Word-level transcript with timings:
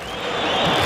何? 0.00 0.81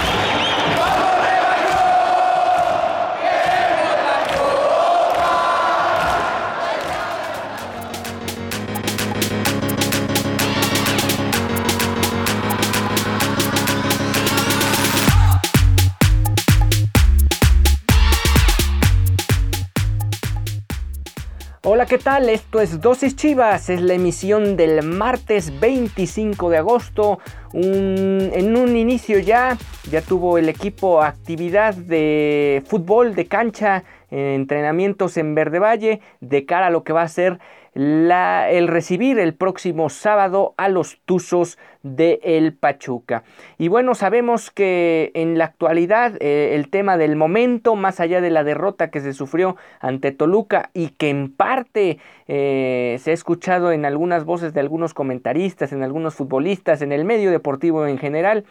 ¿Qué 21.89 21.99
tal? 21.99 22.29
Esto 22.29 22.61
es 22.61 22.81
Dosis 22.81 23.15
Chivas, 23.15 23.71
es 23.71 23.81
la 23.81 23.95
emisión 23.95 24.57
del 24.57 24.83
martes 24.83 25.61
25 25.61 26.51
de 26.51 26.57
agosto. 26.57 27.21
en 27.53 28.57
un 28.57 28.77
inicio 28.77 29.21
ya, 29.21 29.57
ya 29.89 30.03
tuvo 30.03 30.39
el 30.39 30.49
equipo 30.49 31.01
actividad 31.03 31.75
de 31.75 32.65
fútbol 32.67 33.15
de 33.15 33.27
cancha, 33.27 33.85
entrenamientos 34.11 35.17
en 35.17 35.37
Verde 35.37 35.61
Valle, 35.61 36.01
de 36.21 36.45
cara 36.45 36.67
a 36.67 36.71
lo 36.71 36.83
que 36.83 36.93
va 36.93 37.03
a 37.03 37.09
ser 37.09 37.39
el 37.77 38.69
recibir 38.69 39.19
el 39.19 39.35
próximo 39.35 39.91
sábado 39.91 40.55
a 40.57 40.71
los 40.71 40.99
Tuzos 41.05 41.59
de 41.83 42.21
El 42.23 42.55
Pachuca. 42.55 43.23
Y 43.59 43.69
bueno, 43.69 43.95
sabemos 43.95 44.51
que 44.51 45.11
en 45.15 45.37
la 45.37 45.45
actualidad 45.45 46.15
eh, 46.21 46.55
el 46.55 46.71
tema 46.71 46.97
del 46.97 47.17
momento, 47.17 47.77
más 47.77 48.01
allá 48.01 48.23
de 48.23 48.31
la 48.31 48.45
derrota 48.45 48.91
que 48.91 49.01
se 49.01 49.13
sufrió 49.13 49.57
ante 49.81 50.11
Toluca 50.11 50.71
y 50.73 50.89
que 50.89 51.11
en 51.11 51.31
parte 51.31 51.99
eh, 52.29 52.97
se 53.01 53.11
ha 53.11 53.15
escuchado 53.15 53.71
en 53.73 53.85
algunas 53.85 54.25
voces 54.25 54.55
de 54.55 54.61
algunos 54.61 54.95
comentaristas, 54.95 55.73
en 55.73 55.83
algunos 55.83 56.15
futbolistas, 56.15 56.81
en 56.81 56.93
el 56.93 57.05
medio 57.05 57.31
deportivo 57.31 57.87
en 57.87 57.99
general, 57.99 58.45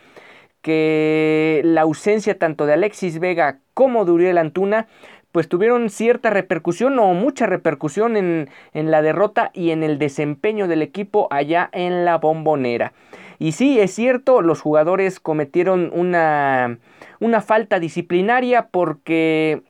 que 0.62 1.62
la 1.64 1.82
ausencia 1.82 2.38
tanto 2.38 2.68
de 2.68 2.74
Alexis 2.74 3.20
Vega 3.20 3.60
como 3.74 4.06
de 4.06 4.12
Uriel 4.12 4.38
Antuna 4.38 4.88
pues 5.36 5.50
tuvieron 5.50 5.90
cierta 5.90 6.30
repercusión 6.30 6.98
o 6.98 7.14
mucha 7.14 7.46
repercusión 7.46 8.16
en, 8.16 8.50
en, 8.74 8.90
la 8.90 9.02
derrota 9.02 9.52
y 9.54 9.72
en 9.72 9.84
el 9.84 10.00
desempeño 10.00 10.70
del 10.70 10.82
equipo 10.82 11.28
allá 11.30 11.70
en 11.74 12.06
la 12.06 12.20
bombonera. 12.20 12.94
Y 13.38 13.52
sí, 13.52 13.78
es 13.82 13.94
cierto, 13.94 14.42
los 14.42 14.62
jugadores 14.62 15.20
cometieron 15.20 15.92
una, 15.94 16.80
una 17.20 17.42
falta 17.42 17.82
disciplinaria 17.82 18.70
porque 18.70 19.64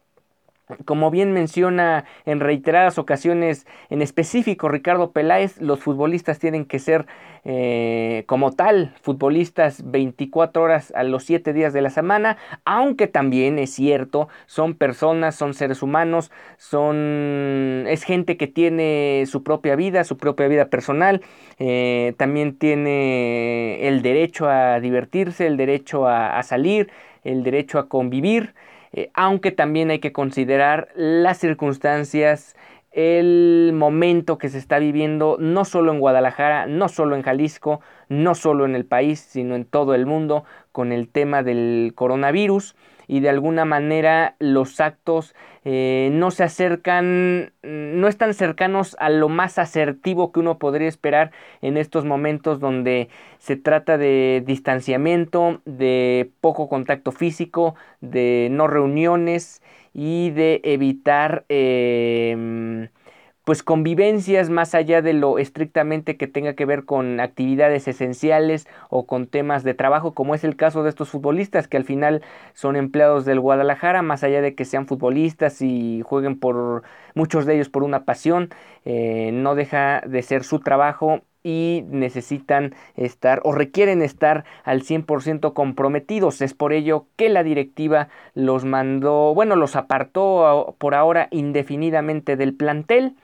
como 0.86 1.12
bien 1.12 1.32
menciona 1.32 2.06
en 2.26 2.40
reiteradas 2.40 2.98
ocasiones, 2.98 3.68
en 3.90 4.02
específico 4.02 4.70
Ricardo 4.70 5.12
Peláez, 5.12 5.62
los 5.62 5.80
futbolistas 5.80 6.40
tienen 6.40 6.66
que 6.66 6.80
ser 6.80 7.06
eh, 7.44 8.24
como 8.26 8.54
tal, 8.54 8.96
futbolistas 9.02 9.84
24 9.92 10.64
horas 10.64 10.92
a 10.96 11.04
los 11.04 11.24
7 11.24 11.54
días 11.54 11.74
de 11.74 11.82
la 11.82 11.92
semana, 11.92 12.38
aunque 12.66 13.06
también 13.06 13.60
es 13.60 13.70
cierto, 13.72 14.30
son 14.48 14.74
personas, 14.74 15.36
son 15.36 15.54
seres 15.54 15.84
humanos, 15.84 16.32
son 16.58 17.86
es 17.88 18.04
gente 18.04 18.38
que 18.38 18.48
tiene 18.48 19.26
su 19.28 19.44
propia 19.44 19.76
vida, 19.76 20.04
su 20.04 20.18
propia 20.18 20.48
vida 20.48 20.70
personal, 20.70 21.22
eh, 21.60 22.16
también 22.18 22.58
tiene 22.58 23.88
el 23.88 24.02
derecho 24.02 24.50
a 24.50 24.80
divertirse, 24.80 25.46
el 25.46 25.58
derecho 25.58 26.08
a 26.08 26.42
salir, 26.42 26.90
el 27.24 27.44
derecho 27.44 27.78
a 27.78 27.88
convivir. 27.90 28.56
Eh, 28.96 29.12
aunque 29.14 29.52
también 29.52 29.92
hay 29.92 30.00
que 30.00 30.14
considerar 30.14 30.88
las 30.96 31.38
circunstancias, 31.38 32.56
el 32.94 33.72
momento 33.74 34.38
que 34.38 34.48
se 34.48 34.58
está 34.58 34.80
viviendo, 34.80 35.36
no 35.38 35.66
solo 35.66 35.92
en 35.92 36.00
Guadalajara, 36.00 36.66
no 36.66 36.88
solo 36.88 37.18
en 37.18 37.22
Jalisco, 37.22 37.82
no 38.08 38.36
solo 38.36 38.64
en 38.64 38.74
el 38.74 38.86
país, 38.86 39.20
sino 39.20 39.56
en 39.56 39.66
todo 39.66 39.96
el 39.96 40.06
mundo, 40.06 40.46
con 40.72 40.94
el 40.94 41.10
tema 41.10 41.44
del 41.44 41.92
coronavirus. 41.94 42.78
Y 43.08 43.20
de 43.20 43.30
alguna 43.30 43.66
manera 43.66 44.38
los 44.40 44.80
actos 44.80 45.36
eh, 45.66 46.10
no 46.12 46.30
se 46.30 46.44
acercan, 46.44 47.52
no 47.64 48.08
están 48.08 48.36
cercanos 48.36 48.96
a 49.00 49.10
lo 49.10 49.30
más 49.30 49.58
asertivo 49.58 50.32
que 50.32 50.40
uno 50.40 50.60
podría 50.60 50.88
esperar 50.88 51.32
en 51.62 51.78
estos 51.78 52.06
momentos 52.06 52.60
donde 52.60 53.10
se 53.40 53.56
trata 53.56 53.98
de 53.98 54.44
distanciamiento, 54.46 55.62
de 55.66 56.32
poco 56.40 56.70
contacto 56.70 57.12
físico, 57.12 57.74
de 58.00 58.48
no 58.52 58.68
reuniones 58.68 59.64
y 59.92 60.30
de 60.32 60.62
evitar 60.64 61.46
eh, 61.50 62.88
pues 63.46 63.64
convivencias 63.64 64.50
más 64.50 64.76
allá 64.76 65.02
de 65.02 65.14
lo 65.14 65.40
estrictamente 65.40 66.18
que 66.18 66.28
tenga 66.28 66.56
que 66.56 66.66
ver 66.66 66.84
con 66.84 67.20
actividades 67.20 67.88
esenciales 67.88 68.68
o 68.90 69.06
con 69.06 69.28
temas 69.28 69.64
de 69.64 69.74
trabajo, 69.76 70.14
como 70.14 70.36
es 70.36 70.44
el 70.44 70.56
caso 70.58 70.84
de 70.84 70.90
estos 70.90 71.10
futbolistas 71.10 71.68
que 71.68 71.78
al 71.78 71.86
final 71.86 72.22
son 72.54 72.76
empleados 72.76 73.24
del 73.24 73.40
Guadalajara, 73.40 74.02
más 74.02 74.24
allá 74.24 74.42
de 74.42 74.56
que 74.56 74.66
sean 74.66 74.88
futbolistas 74.88 75.62
y 75.62 76.02
jueguen 76.04 76.40
por 76.40 76.84
muchos 77.14 77.46
de 77.46 77.56
ellos 77.56 77.70
por 77.70 77.84
una 77.84 78.04
pasión, 78.04 78.50
eh, 78.84 79.30
no 79.32 79.56
deja 79.56 80.02
de 80.06 80.22
ser 80.24 80.44
su 80.44 80.60
trabajo 80.60 81.22
y 81.44 81.84
necesitan 81.90 82.74
estar 82.96 83.40
o 83.44 83.52
requieren 83.52 84.02
estar 84.02 84.46
al 84.64 84.82
100% 84.82 85.54
comprometidos. 85.54 86.42
Es 86.42 86.56
por 86.56 86.74
ello 86.74 87.06
que 87.18 87.30
la 87.30 87.44
directiva 87.44 88.10
los 88.34 88.66
mandó, 88.66 89.36
bueno, 89.36 89.56
los 89.56 89.76
apartó 89.76 90.76
por 90.80 90.96
ahora 90.96 91.28
indefinidamente 91.30 92.36
del 92.36 92.56
plantel. 92.56 93.16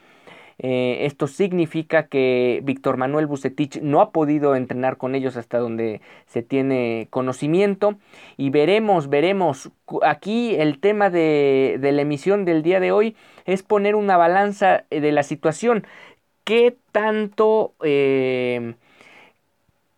Eh, 0.64 1.08
esto 1.08 1.26
significa 1.26 2.06
que 2.06 2.62
Víctor 2.64 2.96
Manuel 2.98 3.26
Bucetich 3.26 3.82
no 3.82 4.00
ha 4.00 4.12
podido 4.12 4.56
entrenar 4.56 4.98
con 4.98 5.16
ellos 5.16 5.36
hasta 5.36 5.58
donde 5.58 6.02
se 6.28 6.44
tiene 6.44 7.08
conocimiento 7.10 7.96
y 8.38 8.52
veremos, 8.52 9.10
veremos. 9.10 9.72
Aquí 10.04 10.54
el 10.56 10.80
tema 10.80 11.10
de, 11.10 11.80
la 11.82 12.02
emisión 12.04 12.46
del 12.46 12.62
día 12.62 12.80
de 12.80 12.92
hoy 12.92 13.16
es 13.46 13.64
poner 13.64 13.96
una 13.96 14.18
balanza 14.18 14.86
eh, 14.92 15.02
de 15.02 15.12
la 15.12 15.24
situación. 15.24 15.86
¿Qué 16.44 16.76
tanto... 16.92 17.74
Eh, 17.84 18.76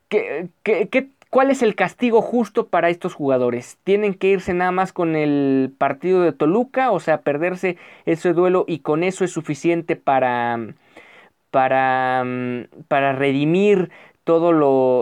qué, 0.07 0.47
qué, 0.63 1.09
¿Cuál 1.33 1.49
es 1.49 1.63
el 1.63 1.73
castigo 1.73 2.21
justo 2.21 2.67
para 2.67 2.91
estos 2.91 3.15
jugadores? 3.15 3.79
¿Tienen 3.83 4.13
que 4.13 4.27
irse 4.27 4.53
nada 4.53 4.69
más 4.69 4.93
con 4.93 5.15
el 5.15 5.73
partido 5.75 6.21
de 6.21 6.31
Toluca? 6.31 6.91
O 6.91 6.99
sea, 6.99 7.21
perderse 7.23 7.75
ese 8.05 8.33
duelo 8.33 8.65
y 8.67 8.81
con 8.81 9.01
eso 9.01 9.25
es 9.25 9.31
suficiente 9.31 9.95
para, 9.95 10.75
para, 11.49 12.23
para 12.87 13.13
redimir 13.13 13.89
todas 14.23 14.53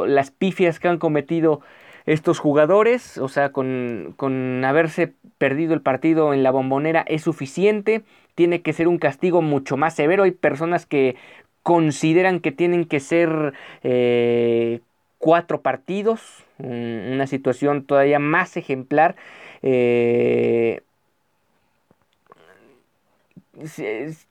las 0.10 0.32
pifias 0.32 0.80
que 0.80 0.88
han 0.88 1.00
cometido 1.00 1.60
estos 2.06 2.40
jugadores. 2.40 3.18
O 3.18 3.28
sea, 3.28 3.52
con, 3.52 4.14
con 4.16 4.64
haberse 4.64 5.14
perdido 5.38 5.74
el 5.74 5.82
partido 5.82 6.34
en 6.34 6.44
la 6.44 6.52
bombonera 6.52 7.04
es 7.10 7.24
suficiente. 7.24 8.04
Tiene 8.36 8.62
que 8.62 8.72
ser 8.72 8.88
un 8.88 9.00
castigo 9.00 9.42
mucho 9.42 9.76
más 9.76 9.96
severo. 9.96 10.24
Hay 10.24 10.32
personas 10.32 10.86
que 10.86 11.18
consideran 11.62 12.40
que 12.40 12.54
tienen 12.54 12.86
que 12.86 13.02
ser 13.02 13.54
eh, 13.84 14.80
cuatro 15.22 15.62
partidos, 15.62 16.44
una 16.58 17.28
situación 17.28 17.86
todavía 17.86 18.20
más 18.20 18.58
ejemplar. 18.58 19.16
Eh, 19.62 20.82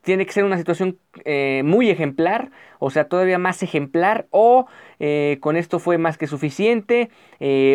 tiene 0.02 0.26
que 0.26 0.32
ser 0.32 0.44
una 0.44 0.58
situación 0.58 0.98
eh, 1.24 1.62
muy 1.64 1.90
ejemplar, 1.90 2.50
o 2.80 2.90
sea, 2.90 3.04
todavía 3.04 3.38
más 3.38 3.62
ejemplar, 3.62 4.26
o 4.30 4.66
eh, 4.98 5.38
con 5.40 5.56
esto 5.56 5.78
fue 5.78 5.96
más 5.96 6.18
que 6.18 6.26
suficiente, 6.26 7.10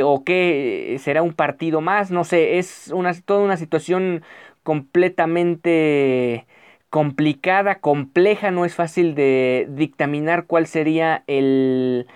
o 0.04 0.24
que 0.26 0.98
será 1.00 1.24
un 1.24 1.34
partido 1.34 1.80
más, 1.82 2.12
no 2.12 2.26
sé, 2.26 2.58
es 2.60 2.92
una, 2.94 3.14
toda 3.14 3.40
una 3.44 3.58
situación 3.58 4.24
completamente 4.64 6.46
complicada, 6.90 7.80
compleja, 7.80 8.52
no 8.52 8.66
es 8.66 8.76
fácil 8.76 9.16
de 9.16 9.68
dictaminar 9.70 10.46
cuál 10.48 10.68
sería 10.68 11.24
el, 11.28 12.08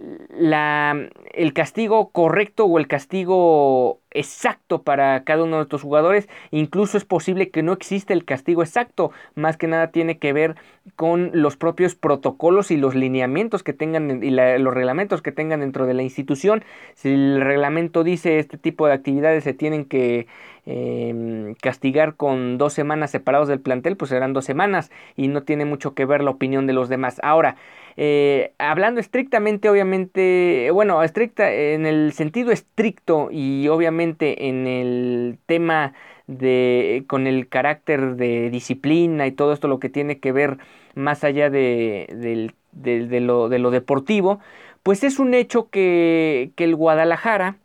el 0.00 1.52
castigo 1.52 2.10
correcto 2.10 2.64
o 2.64 2.78
el 2.78 2.86
castigo 2.86 4.00
exacto 4.10 4.82
para 4.82 5.24
cada 5.24 5.44
uno 5.44 5.56
de 5.56 5.62
estos 5.62 5.82
jugadores. 5.82 6.28
Incluso 6.50 6.96
es 6.96 7.04
posible 7.04 7.50
que 7.50 7.62
no 7.62 7.72
exista 7.72 8.12
el 8.12 8.24
castigo 8.24 8.62
exacto. 8.62 9.10
Más 9.34 9.56
que 9.56 9.66
nada 9.66 9.90
tiene 9.90 10.18
que 10.18 10.32
ver 10.32 10.56
con 10.96 11.30
los 11.34 11.56
propios 11.56 11.94
protocolos 11.94 12.70
y 12.70 12.76
los 12.76 12.94
lineamientos 12.94 13.62
que 13.62 13.72
tengan 13.72 14.22
y 14.22 14.30
los 14.30 14.74
reglamentos 14.74 15.22
que 15.22 15.32
tengan 15.32 15.60
dentro 15.60 15.86
de 15.86 15.94
la 15.94 16.02
institución. 16.02 16.64
Si 16.94 17.12
el 17.12 17.40
reglamento 17.40 18.04
dice 18.04 18.38
este 18.38 18.58
tipo 18.58 18.86
de 18.86 18.94
actividades 18.94 19.44
se 19.44 19.54
tienen 19.54 19.84
que 19.84 20.26
em, 20.66 21.54
castigar 21.54 22.16
con 22.16 22.58
dos 22.58 22.72
semanas 22.72 23.10
separados 23.10 23.48
del 23.48 23.60
plantel, 23.60 23.96
pues 23.96 24.10
serán 24.10 24.32
dos 24.32 24.44
semanas 24.44 24.90
y 25.16 25.28
no 25.28 25.42
tiene 25.42 25.64
mucho 25.64 25.94
que 25.94 26.04
ver 26.04 26.22
la 26.22 26.30
opinión 26.30 26.66
de 26.66 26.72
los 26.72 26.88
demás. 26.88 27.20
Ahora, 27.22 27.56
eh, 27.96 28.52
hablando 28.58 29.00
estrictamente, 29.00 29.68
obviamente, 29.68 30.70
bueno, 30.72 31.02
estricta 31.02 31.52
en 31.52 31.86
el 31.86 32.12
sentido 32.12 32.50
estricto 32.50 33.28
y 33.30 33.68
obviamente 33.68 34.48
en 34.48 34.66
el 34.66 35.38
tema 35.46 35.92
de 36.26 37.04
con 37.06 37.26
el 37.26 37.48
carácter 37.48 38.16
de 38.16 38.50
disciplina 38.50 39.26
y 39.26 39.32
todo 39.32 39.52
esto 39.52 39.68
lo 39.68 39.78
que 39.78 39.90
tiene 39.90 40.18
que 40.18 40.32
ver 40.32 40.58
más 40.94 41.24
allá 41.24 41.50
de, 41.50 42.52
lo, 42.72 43.48
de 43.48 43.58
lo, 43.58 43.70
deportivo, 43.70 44.40
pues 44.82 45.04
es 45.04 45.18
un 45.18 45.34
hecho 45.34 45.68
que, 45.70 46.50
que 46.56 46.64
el 46.64 46.76
Guadalajara 46.76 47.56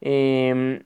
em, 0.00 0.80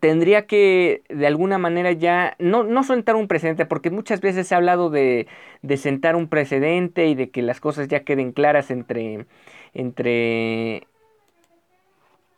tendría 0.00 0.46
que 0.46 1.02
de 1.08 1.26
alguna 1.26 1.58
manera 1.58 1.92
ya 1.92 2.36
no, 2.38 2.64
no 2.64 2.82
sentar 2.84 3.16
un 3.16 3.28
precedente, 3.28 3.66
porque 3.66 3.90
muchas 3.90 4.20
veces 4.20 4.46
se 4.46 4.54
ha 4.54 4.58
hablado 4.58 4.90
de, 4.90 5.26
de, 5.62 5.76
sentar 5.76 6.16
un 6.16 6.28
precedente 6.28 7.06
y 7.06 7.14
de 7.14 7.30
que 7.30 7.42
las 7.42 7.60
cosas 7.60 7.88
ya 7.88 8.00
queden 8.00 8.32
claras 8.32 8.70
entre, 8.70 9.26
entre, 9.74 10.86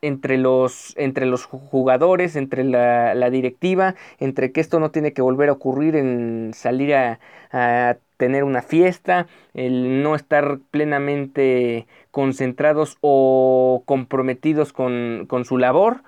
entre, 0.03 0.39
los, 0.39 0.95
entre 0.97 1.27
los 1.27 1.45
jugadores, 1.47 2.37
entre 2.37 2.65
la, 2.65 3.15
la, 3.15 3.31
directiva, 3.31 3.95
entre 4.19 4.53
que 4.53 4.61
esto 4.61 4.81
no 4.81 4.91
tiene 4.91 5.13
que 5.13 5.23
volver 5.23 5.49
a 5.49 5.53
ocurrir 5.53 5.97
en 5.97 6.53
salir 6.55 6.95
a, 6.95 7.21
a 7.53 7.97
tener 8.17 8.45
una 8.45 8.63
fiesta, 8.63 9.27
el 9.55 10.03
no 10.03 10.15
estar 10.15 10.59
plenamente 10.71 11.87
concentrados 12.11 12.97
o 13.01 13.83
comprometidos 13.87 14.73
con, 14.73 15.27
con 15.29 15.45
su 15.45 15.59
labor 15.59 16.03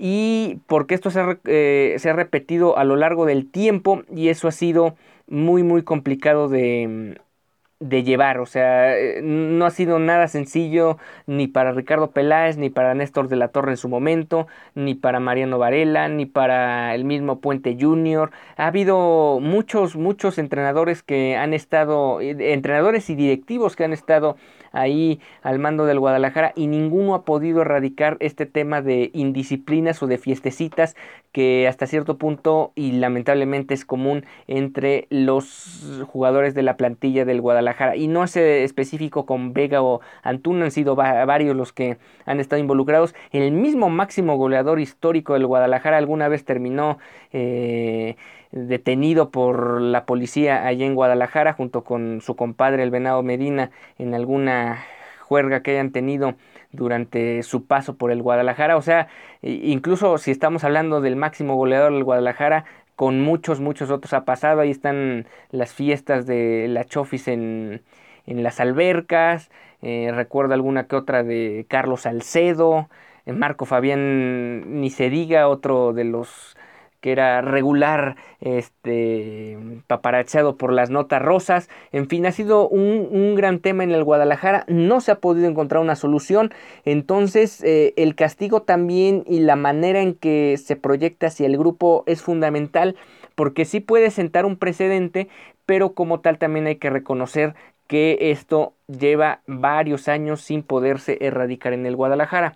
y 0.00 0.60
porque 0.66 0.94
esto 0.94 1.10
se 1.10 1.20
ha, 1.20 1.38
eh, 1.44 1.96
se 1.98 2.10
ha, 2.10 2.14
repetido 2.14 2.78
a 2.78 2.84
lo 2.84 2.96
largo 2.96 3.26
del 3.26 3.50
tiempo 3.50 4.02
y 4.14 4.28
eso 4.28 4.48
ha 4.48 4.52
sido 4.52 4.96
muy 5.28 5.62
muy 5.62 5.82
complicado 5.82 6.48
de, 6.48 7.18
de 7.80 8.02
llevar, 8.02 8.40
o 8.40 8.46
sea, 8.46 8.96
eh, 8.98 9.22
no 9.22 9.64
ha 9.64 9.70
sido 9.70 9.98
nada 9.98 10.28
sencillo 10.28 10.98
ni 11.26 11.48
para 11.48 11.72
Ricardo 11.72 12.10
Peláez, 12.10 12.58
ni 12.58 12.68
para 12.68 12.94
Néstor 12.94 13.28
de 13.28 13.36
la 13.36 13.48
Torre 13.48 13.72
en 13.72 13.76
su 13.78 13.88
momento, 13.88 14.46
ni 14.74 14.94
para 14.94 15.18
Mariano 15.18 15.58
Varela, 15.58 16.08
ni 16.08 16.26
para 16.26 16.94
el 16.94 17.04
mismo 17.04 17.40
Puente 17.40 17.76
Junior. 17.80 18.32
Ha 18.58 18.66
habido 18.66 19.40
muchos, 19.40 19.96
muchos 19.96 20.38
entrenadores 20.38 21.02
que 21.02 21.36
han 21.36 21.54
estado, 21.54 22.20
eh, 22.20 22.36
entrenadores 22.52 23.08
y 23.08 23.14
directivos 23.14 23.76
que 23.76 23.84
han 23.84 23.94
estado 23.94 24.36
ahí 24.72 25.20
al 25.42 25.58
mando 25.58 25.86
del 25.86 26.00
Guadalajara 26.00 26.52
y 26.56 26.66
ninguno 26.66 27.14
ha 27.14 27.24
podido 27.24 27.62
erradicar 27.62 28.16
este 28.20 28.46
tema 28.46 28.82
de 28.82 29.10
indisciplinas 29.14 30.02
o 30.02 30.06
de 30.06 30.18
fiestecitas 30.18 30.96
que 31.32 31.68
hasta 31.68 31.86
cierto 31.86 32.18
punto 32.18 32.72
y 32.74 32.92
lamentablemente 32.92 33.74
es 33.74 33.84
común 33.84 34.24
entre 34.48 35.06
los 35.10 36.02
jugadores 36.06 36.54
de 36.54 36.62
la 36.62 36.76
plantilla 36.76 37.24
del 37.24 37.40
Guadalajara. 37.40 37.96
Y 37.96 38.08
no 38.08 38.24
es 38.24 38.36
específico 38.36 39.26
con 39.26 39.52
Vega 39.52 39.82
o 39.82 40.00
Antuna 40.22 40.64
han 40.64 40.70
sido 40.70 40.96
varios 40.96 41.56
los 41.56 41.72
que 41.72 41.98
han 42.26 42.40
estado 42.40 42.60
involucrados. 42.60 43.14
El 43.30 43.52
mismo 43.52 43.90
máximo 43.90 44.36
goleador 44.36 44.80
histórico 44.80 45.34
del 45.34 45.46
Guadalajara 45.46 45.98
alguna 45.98 46.28
vez 46.28 46.44
terminó 46.44 46.98
eh, 47.32 48.16
detenido 48.52 49.30
por 49.30 49.80
la 49.80 50.06
policía 50.06 50.66
allá 50.66 50.86
en 50.86 50.94
Guadalajara 50.94 51.52
junto 51.52 51.84
con 51.84 52.20
su 52.20 52.36
compadre 52.36 52.82
el 52.82 52.90
Venado 52.90 53.22
Medina 53.22 53.70
en 53.98 54.14
alguna 54.14 54.84
juerga 55.20 55.62
que 55.62 55.72
hayan 55.72 55.92
tenido 55.92 56.34
durante 56.72 57.42
su 57.42 57.66
paso 57.66 57.96
por 57.96 58.10
el 58.10 58.22
Guadalajara. 58.22 58.76
O 58.76 58.82
sea, 58.82 59.08
incluso 59.42 60.18
si 60.18 60.30
estamos 60.30 60.64
hablando 60.64 61.00
del 61.00 61.16
máximo 61.16 61.54
goleador 61.56 61.92
del 61.92 62.04
Guadalajara, 62.04 62.64
con 62.96 63.20
muchos, 63.22 63.60
muchos 63.60 63.90
otros 63.90 64.12
ha 64.12 64.24
pasado. 64.24 64.60
Ahí 64.60 64.70
están 64.70 65.26
las 65.50 65.72
fiestas 65.72 66.26
de 66.26 66.66
la 66.68 66.84
Chofis 66.84 67.28
en, 67.28 67.82
en 68.26 68.42
las 68.42 68.60
albercas. 68.60 69.50
Eh, 69.82 70.10
recuerdo 70.14 70.52
alguna 70.54 70.86
que 70.86 70.96
otra 70.96 71.22
de 71.22 71.64
Carlos 71.68 72.02
Salcedo. 72.02 72.90
Eh, 73.24 73.32
Marco 73.32 73.64
Fabián, 73.64 74.80
ni 74.80 74.90
se 74.90 75.08
diga, 75.08 75.48
otro 75.48 75.92
de 75.94 76.04
los 76.04 76.56
que 77.00 77.12
era 77.12 77.40
regular, 77.40 78.16
este, 78.40 79.58
paparachado 79.86 80.56
por 80.56 80.72
las 80.72 80.90
notas 80.90 81.22
rosas. 81.22 81.68
En 81.92 82.08
fin, 82.08 82.26
ha 82.26 82.32
sido 82.32 82.68
un, 82.68 83.34
gran 83.34 83.60
tema 83.60 83.84
en 83.84 83.90
el 83.90 84.04
Guadalajara. 84.04 84.64
No 84.68 85.00
se 85.00 85.12
ha 85.12 85.20
podido 85.20 85.48
encontrar 85.48 85.82
una 85.82 85.96
solución. 85.96 86.52
Entonces, 86.84 87.62
eh, 87.64 87.94
el 87.96 88.14
castigo 88.14 88.62
también 88.62 89.24
y 89.26 89.40
la 89.40 89.56
manera 89.56 90.00
en 90.00 90.14
que 90.14 90.56
se 90.62 90.76
proyecta 90.76 91.28
hacia 91.28 91.46
el 91.46 91.56
grupo 91.56 92.04
es 92.06 92.22
fundamental 92.22 92.96
porque 93.34 93.64
sí 93.64 93.80
puede 93.80 94.10
sentar 94.10 94.44
un 94.44 94.56
precedente, 94.56 95.28
pero 95.64 95.94
como 95.94 96.20
tal 96.20 96.38
también 96.38 96.66
hay 96.66 96.76
que 96.76 96.90
reconocer 96.90 97.54
que 97.86 98.18
esto 98.30 98.74
lleva 98.86 99.40
varios 99.46 100.08
años 100.08 100.42
sin 100.42 100.62
poderse 100.62 101.18
erradicar 101.20 101.72
en 101.72 101.86
el 101.86 101.96
Guadalajara. 101.96 102.54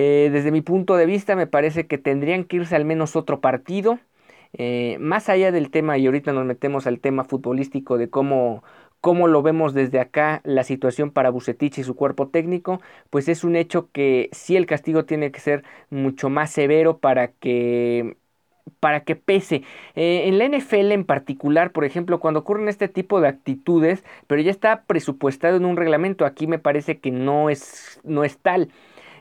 Eh, 0.00 0.30
desde 0.32 0.52
mi 0.52 0.60
punto 0.60 0.96
de 0.96 1.06
vista 1.06 1.34
me 1.34 1.48
parece 1.48 1.88
que 1.88 1.98
tendrían 1.98 2.44
que 2.44 2.56
irse 2.58 2.76
al 2.76 2.84
menos 2.84 3.16
otro 3.16 3.40
partido. 3.40 3.98
Eh, 4.52 4.96
más 5.00 5.28
allá 5.28 5.50
del 5.52 5.70
tema, 5.70 5.98
y 5.98 6.06
ahorita 6.06 6.32
nos 6.32 6.46
metemos 6.46 6.86
al 6.86 7.00
tema 7.00 7.24
futbolístico 7.24 7.98
de 7.98 8.08
cómo, 8.08 8.62
cómo 9.00 9.26
lo 9.26 9.42
vemos 9.42 9.74
desde 9.74 9.98
acá 10.00 10.40
la 10.44 10.62
situación 10.64 11.10
para 11.10 11.30
Bucetich 11.30 11.78
y 11.78 11.84
su 11.84 11.96
cuerpo 11.96 12.28
técnico, 12.28 12.80
pues 13.10 13.28
es 13.28 13.42
un 13.44 13.56
hecho 13.56 13.90
que 13.92 14.28
sí 14.32 14.56
el 14.56 14.66
castigo 14.66 15.04
tiene 15.04 15.32
que 15.32 15.40
ser 15.40 15.64
mucho 15.90 16.30
más 16.30 16.50
severo 16.52 16.98
para 16.98 17.32
que 17.32 18.16
para 18.80 19.04
que 19.04 19.16
pese. 19.16 19.62
Eh, 19.96 20.28
en 20.28 20.38
la 20.38 20.44
NFL 20.44 20.92
en 20.92 21.04
particular, 21.04 21.72
por 21.72 21.84
ejemplo, 21.84 22.20
cuando 22.20 22.40
ocurren 22.40 22.68
este 22.68 22.88
tipo 22.88 23.20
de 23.20 23.28
actitudes, 23.28 24.04
pero 24.26 24.42
ya 24.42 24.50
está 24.50 24.84
presupuestado 24.84 25.56
en 25.56 25.64
un 25.64 25.76
reglamento, 25.76 26.24
aquí 26.26 26.46
me 26.46 26.58
parece 26.58 26.98
que 27.00 27.10
no 27.10 27.50
es, 27.50 28.00
no 28.04 28.24
es 28.24 28.38
tal. 28.38 28.70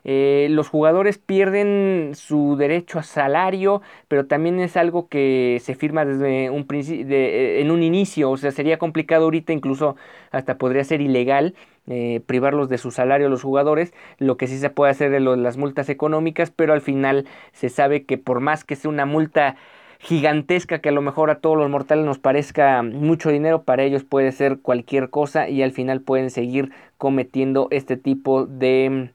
Eh, 0.03 0.47
los 0.51 0.69
jugadores 0.69 1.17
pierden 1.17 2.11
su 2.15 2.55
derecho 2.57 2.99
a 2.99 3.03
salario, 3.03 3.81
pero 4.07 4.25
también 4.27 4.59
es 4.59 4.77
algo 4.77 5.07
que 5.07 5.59
se 5.63 5.75
firma 5.75 6.05
desde 6.05 6.49
un 6.49 6.65
principio, 6.65 7.05
eh, 7.09 7.61
en 7.61 7.71
un 7.71 7.83
inicio, 7.83 8.31
o 8.31 8.37
sea, 8.37 8.51
sería 8.51 8.77
complicado 8.77 9.25
ahorita, 9.25 9.53
incluso 9.53 9.95
hasta 10.31 10.57
podría 10.57 10.83
ser 10.83 11.01
ilegal. 11.01 11.55
Eh, 11.89 12.21
privarlos 12.25 12.67
de 12.67 12.77
su 12.77 12.91
salario 12.91 13.29
los 13.29 13.43
jugadores, 13.43 13.93
lo 14.17 14.35
que 14.35 14.47
sí 14.47 14.57
se 14.57 14.69
puede 14.69 14.91
hacer 14.91 15.09
de 15.09 15.21
las 15.21 15.55
multas 15.55 15.87
económicas, 15.87 16.51
pero 16.51 16.73
al 16.73 16.81
final 16.81 17.25
se 17.53 17.69
sabe 17.69 18.03
que 18.03 18.17
por 18.17 18.41
más 18.41 18.65
que 18.65 18.75
sea 18.75 18.91
una 18.91 19.05
multa 19.05 19.55
gigantesca 19.99 20.79
que 20.79 20.89
a 20.89 20.91
lo 20.91 21.01
mejor 21.01 21.29
a 21.29 21.39
todos 21.39 21.57
los 21.57 21.69
mortales 21.69 22.05
nos 22.05 22.19
parezca 22.19 22.83
mucho 22.83 23.29
dinero, 23.29 23.63
para 23.63 23.83
ellos 23.83 24.03
puede 24.03 24.31
ser 24.31 24.59
cualquier 24.59 25.09
cosa 25.09 25.49
y 25.49 25.63
al 25.63 25.71
final 25.71 26.01
pueden 26.01 26.29
seguir 26.29 26.71
cometiendo 26.97 27.67
este 27.71 27.97
tipo 27.97 28.45
de 28.45 29.11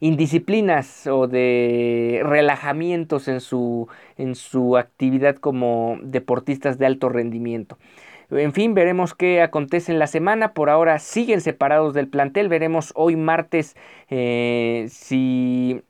indisciplinas 0.00 1.06
o 1.06 1.26
de 1.26 2.22
relajamientos 2.24 3.28
en 3.28 3.40
su, 3.40 3.88
en 4.16 4.34
su 4.34 4.76
actividad 4.76 5.36
como 5.36 5.98
deportistas 6.02 6.78
de 6.78 6.86
alto 6.86 7.08
rendimiento. 7.08 7.78
En 8.30 8.52
fin, 8.52 8.74
veremos 8.74 9.14
qué 9.14 9.42
acontece 9.42 9.90
en 9.92 9.98
la 9.98 10.06
semana. 10.06 10.54
Por 10.54 10.70
ahora 10.70 10.98
siguen 11.00 11.40
separados 11.40 11.94
del 11.94 12.08
plantel. 12.08 12.48
Veremos 12.48 12.92
hoy 12.94 13.16
martes 13.16 13.76
eh, 14.08 14.86
si 14.88 15.82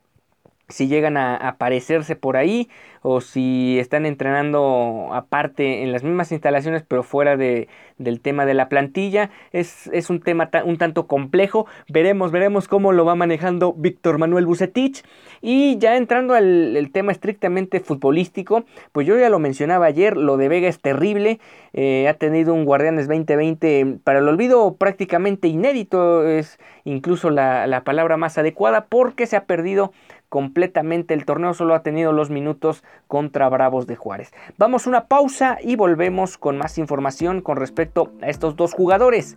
si 0.70 0.88
llegan 0.88 1.16
a 1.16 1.36
aparecerse 1.36 2.16
por 2.16 2.36
ahí 2.36 2.68
o 3.02 3.20
si 3.20 3.78
están 3.78 4.04
entrenando 4.04 5.08
aparte 5.12 5.82
en 5.82 5.92
las 5.92 6.04
mismas 6.04 6.32
instalaciones 6.32 6.84
pero 6.86 7.02
fuera 7.02 7.36
de, 7.36 7.68
del 7.98 8.20
tema 8.20 8.46
de 8.46 8.54
la 8.54 8.68
plantilla. 8.68 9.30
Es, 9.52 9.88
es 9.92 10.10
un 10.10 10.20
tema 10.20 10.50
un 10.64 10.78
tanto 10.78 11.06
complejo. 11.06 11.66
Veremos, 11.88 12.30
veremos 12.32 12.68
cómo 12.68 12.92
lo 12.92 13.04
va 13.04 13.14
manejando 13.14 13.72
Víctor 13.72 14.18
Manuel 14.18 14.46
Bucetich. 14.46 15.02
Y 15.40 15.78
ya 15.78 15.96
entrando 15.96 16.34
al 16.34 16.90
tema 16.92 17.12
estrictamente 17.12 17.80
futbolístico, 17.80 18.64
pues 18.92 19.06
yo 19.06 19.18
ya 19.18 19.30
lo 19.30 19.38
mencionaba 19.38 19.86
ayer, 19.86 20.16
lo 20.16 20.36
de 20.36 20.48
Vega 20.48 20.68
es 20.68 20.80
terrible. 20.80 21.40
Eh, 21.72 22.08
ha 22.08 22.14
tenido 22.14 22.52
un 22.52 22.64
Guardianes 22.64 23.08
2020 23.08 23.98
para 24.04 24.18
el 24.18 24.28
olvido 24.28 24.74
prácticamente 24.74 25.48
inédito, 25.48 26.26
es 26.26 26.58
incluso 26.84 27.30
la, 27.30 27.66
la 27.66 27.84
palabra 27.84 28.16
más 28.16 28.38
adecuada 28.38 28.86
porque 28.86 29.26
se 29.26 29.36
ha 29.36 29.44
perdido 29.44 29.92
completamente 30.30 31.12
el 31.12 31.26
torneo, 31.26 31.52
solo 31.52 31.75
ha 31.75 31.82
tenido 31.82 32.12
los 32.12 32.30
minutos 32.30 32.82
contra 33.08 33.50
Bravos 33.50 33.87
de 33.87 33.96
Juárez. 33.96 34.32
Vamos 34.56 34.87
a 34.87 34.90
una 34.90 35.04
pausa 35.06 35.58
y 35.60 35.76
volvemos 35.76 36.38
con 36.38 36.56
más 36.56 36.78
información 36.78 37.42
con 37.42 37.58
respecto 37.58 38.12
a 38.22 38.30
estos 38.30 38.56
dos 38.56 38.72
jugadores 38.72 39.37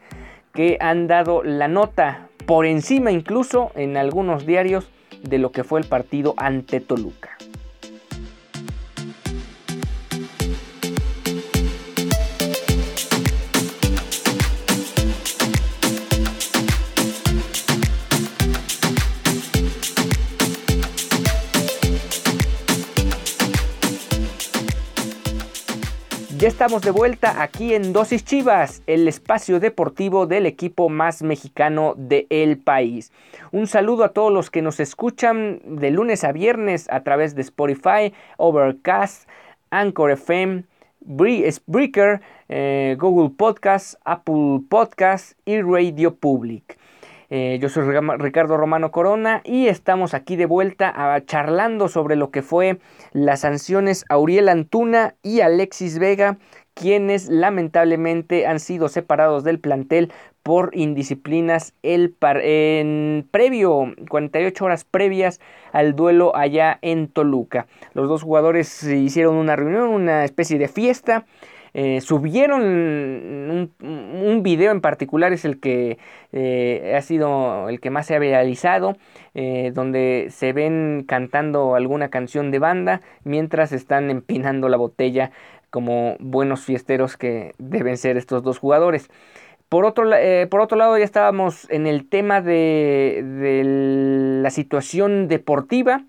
que 0.54 0.78
han 0.80 1.08
dado 1.08 1.44
la 1.44 1.68
nota 1.68 2.30
por 2.46 2.66
encima 2.66 3.12
incluso 3.12 3.72
en 3.76 3.98
algunos 3.98 4.46
diarios 4.46 4.90
de 5.24 5.40
lo 5.40 5.52
que 5.52 5.64
fue 5.64 5.80
el 5.80 5.88
partido 5.88 6.36
ante 6.38 6.80
Toluca. 6.80 7.38
Ya 26.44 26.50
estamos 26.50 26.82
de 26.82 26.92
vuelta 26.92 27.42
aquí 27.42 27.74
en 27.74 27.94
Dosis 27.94 28.26
Chivas, 28.26 28.84
el 28.86 29.08
espacio 29.08 29.62
deportivo 29.62 30.28
del 30.28 30.46
equipo 30.46 30.90
más 30.90 31.24
mexicano 31.24 31.94
del 31.96 32.58
país. 32.58 33.14
Un 33.54 33.66
saludo 33.66 34.04
a 34.04 34.10
todos 34.10 34.30
los 34.30 34.50
que 34.50 34.62
nos 34.62 34.82
escuchan 34.82 35.62
de 35.64 35.90
lunes 35.90 36.26
a 36.26 36.34
viernes 36.34 36.90
a 36.92 37.02
través 37.04 37.34
de 37.36 37.44
Spotify, 37.44 38.14
Overcast, 38.36 39.30
Anchor 39.70 40.12
FM, 40.12 40.66
Spreaker, 41.50 42.20
eh, 42.50 42.98
Google 43.00 43.30
Podcast, 43.30 43.94
Apple 44.04 44.64
Podcast 44.68 45.40
y 45.46 45.62
Radio 45.62 46.14
Public. 46.14 46.78
Eh, 47.36 47.58
yo 47.60 47.68
soy 47.68 47.84
Ricardo 48.20 48.58
Romano 48.58 48.92
Corona 48.92 49.42
y 49.44 49.66
estamos 49.66 50.14
aquí 50.14 50.36
de 50.36 50.46
vuelta 50.46 50.94
charlando 51.26 51.88
sobre 51.88 52.16
lo 52.16 52.30
que 52.30 52.44
fue 52.44 52.78
las 53.12 53.40
sanciones 53.40 54.06
a 54.08 54.20
Uriel 54.20 54.50
Antuna 54.50 55.16
y 55.24 55.42
Alexis 55.42 55.98
Vega, 55.98 56.38
quienes 56.76 57.30
lamentablemente 57.30 58.46
han 58.46 58.60
sido 58.60 58.88
separados 58.88 59.44
del 59.44 59.58
plantel 59.58 60.12
por 60.44 60.78
indisciplinas 60.78 61.74
el 61.82 62.16
en 62.22 63.28
previo, 63.32 63.96
48 64.10 64.66
horas 64.66 64.84
previas 64.84 65.40
al 65.72 65.96
duelo 65.96 66.36
allá 66.36 66.78
en 66.84 67.08
Toluca. 67.08 67.66
Los 67.96 68.10
dos 68.10 68.22
jugadores 68.22 68.84
hicieron 68.84 69.38
una 69.38 69.56
reunión, 69.56 69.90
una 69.90 70.24
especie 70.24 70.60
de 70.60 70.68
fiesta 70.68 71.26
eh, 71.74 72.02
subieron 72.02 72.62
un, 72.62 74.44
video 74.44 74.72
en 74.72 74.82
particular, 74.82 75.34
es 75.34 75.46
el 75.46 75.60
que 75.60 75.98
eh, 76.32 76.94
ha 76.96 77.02
sido 77.02 77.70
el 77.70 77.80
que 77.80 77.90
más 77.90 78.08
se 78.08 78.16
ha 78.16 78.20
viralizado, 78.20 78.96
eh, 79.34 79.72
donde 79.74 80.28
se 80.30 80.54
ven 80.54 81.06
cantando 81.08 81.76
alguna 81.76 82.10
canción 82.10 82.52
de 82.52 82.60
banda 82.60 83.02
mientras 83.24 83.72
están 83.72 84.10
empinando 84.10 84.70
la 84.70 84.78
botella 84.78 85.32
como 85.70 86.18
buenos 86.20 86.66
fiesteros 86.66 87.18
que 87.18 87.54
deben 87.58 87.98
ser 87.98 88.18
estos 88.18 88.44
dos 88.44 88.60
jugadores. 88.60 89.10
Por 89.70 89.86
otro, 89.86 90.04
por 90.52 90.62
otro, 90.62 90.78
lado, 90.78 90.98
ya 91.00 91.04
estábamos 91.04 91.68
en 91.72 91.88
el 91.88 92.08
tema 92.08 92.42
de 92.42 94.42
la 94.44 94.52
situación 94.52 95.28
deportiva. 95.28 96.04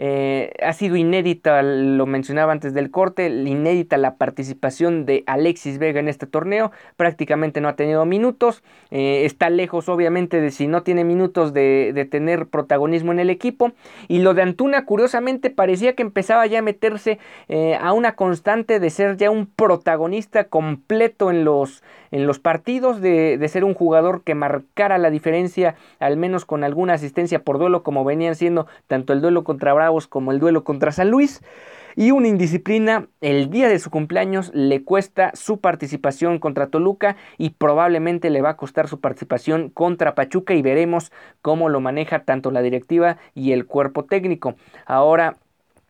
Eh, 0.00 0.52
ha 0.62 0.72
sido 0.74 0.94
inédita, 0.94 1.60
lo 1.62 2.06
mencionaba 2.06 2.52
antes 2.52 2.72
del 2.72 2.92
corte, 2.92 3.26
inédita 3.28 3.96
la 3.96 4.14
participación 4.14 5.04
de 5.06 5.24
Alexis 5.26 5.78
Vega 5.78 5.98
en 5.98 6.08
este 6.08 6.26
torneo. 6.26 6.70
Prácticamente 6.96 7.60
no 7.60 7.68
ha 7.68 7.74
tenido 7.74 8.06
minutos. 8.06 8.62
Eh, 8.92 9.24
está 9.24 9.50
lejos, 9.50 9.88
obviamente, 9.88 10.40
de 10.40 10.52
si 10.52 10.68
no 10.68 10.84
tiene 10.84 11.02
minutos 11.02 11.52
de, 11.52 12.08
tener 12.10 12.46
protagonismo 12.46 13.10
en 13.10 13.18
el 13.18 13.28
equipo. 13.28 13.72
Y 14.06 14.20
lo 14.20 14.34
de 14.34 14.42
Antuna, 14.42 14.84
curiosamente, 14.84 15.50
parecía 15.50 15.94
que 15.94 16.02
empezaba 16.02 16.46
ya 16.46 16.60
a 16.60 16.62
meterse 16.62 17.18
eh, 17.48 17.76
a 17.80 17.92
una 17.92 18.14
constante 18.14 18.78
de 18.78 18.90
ser 18.90 19.16
ya 19.16 19.30
un 19.30 19.46
protagonista 19.46 20.44
completo 20.44 21.30
en 21.30 21.44
los, 21.44 21.82
en 22.12 22.26
los 22.26 22.38
partidos, 22.38 23.00
de, 23.00 23.36
de 23.36 23.48
ser 23.48 23.64
un 23.64 23.74
jugador 23.74 24.22
que 24.22 24.36
marcara 24.36 24.96
la 24.98 25.10
diferencia, 25.10 25.74
al 25.98 26.16
menos 26.16 26.44
con 26.44 26.62
alguna 26.62 26.94
asistencia 26.94 27.40
por 27.42 27.58
duelo, 27.58 27.82
como 27.82 28.04
venían 28.04 28.36
siendo 28.36 28.68
tanto 28.86 29.12
el 29.12 29.20
duelo 29.20 29.42
contra 29.42 29.74
Bravo 29.74 29.87
como 30.08 30.32
el 30.32 30.38
duelo 30.38 30.64
contra 30.64 30.92
San 30.92 31.10
Luis. 31.10 31.40
Y 31.96 32.12
una 32.12 32.28
indisciplina 32.28 33.08
el 33.20 33.50
día 33.50 33.68
de 33.68 33.80
su 33.80 33.90
cumpleaños 33.90 34.52
le 34.54 34.84
cuesta 34.84 35.32
su 35.34 35.58
participación 35.58 36.38
contra 36.38 36.68
Toluca 36.68 37.16
y 37.38 37.50
probablemente 37.50 38.30
le 38.30 38.40
va 38.40 38.50
a 38.50 38.56
costar 38.56 38.86
su 38.86 39.00
participación 39.00 39.68
contra 39.70 40.14
Pachuca 40.14 40.54
y 40.54 40.62
veremos 40.62 41.10
cómo 41.42 41.68
lo 41.68 41.80
maneja 41.80 42.20
tanto 42.20 42.52
la 42.52 42.62
directiva 42.62 43.16
y 43.34 43.50
el 43.50 43.66
cuerpo 43.66 44.04
técnico. 44.04 44.54
Ahora 44.86 45.38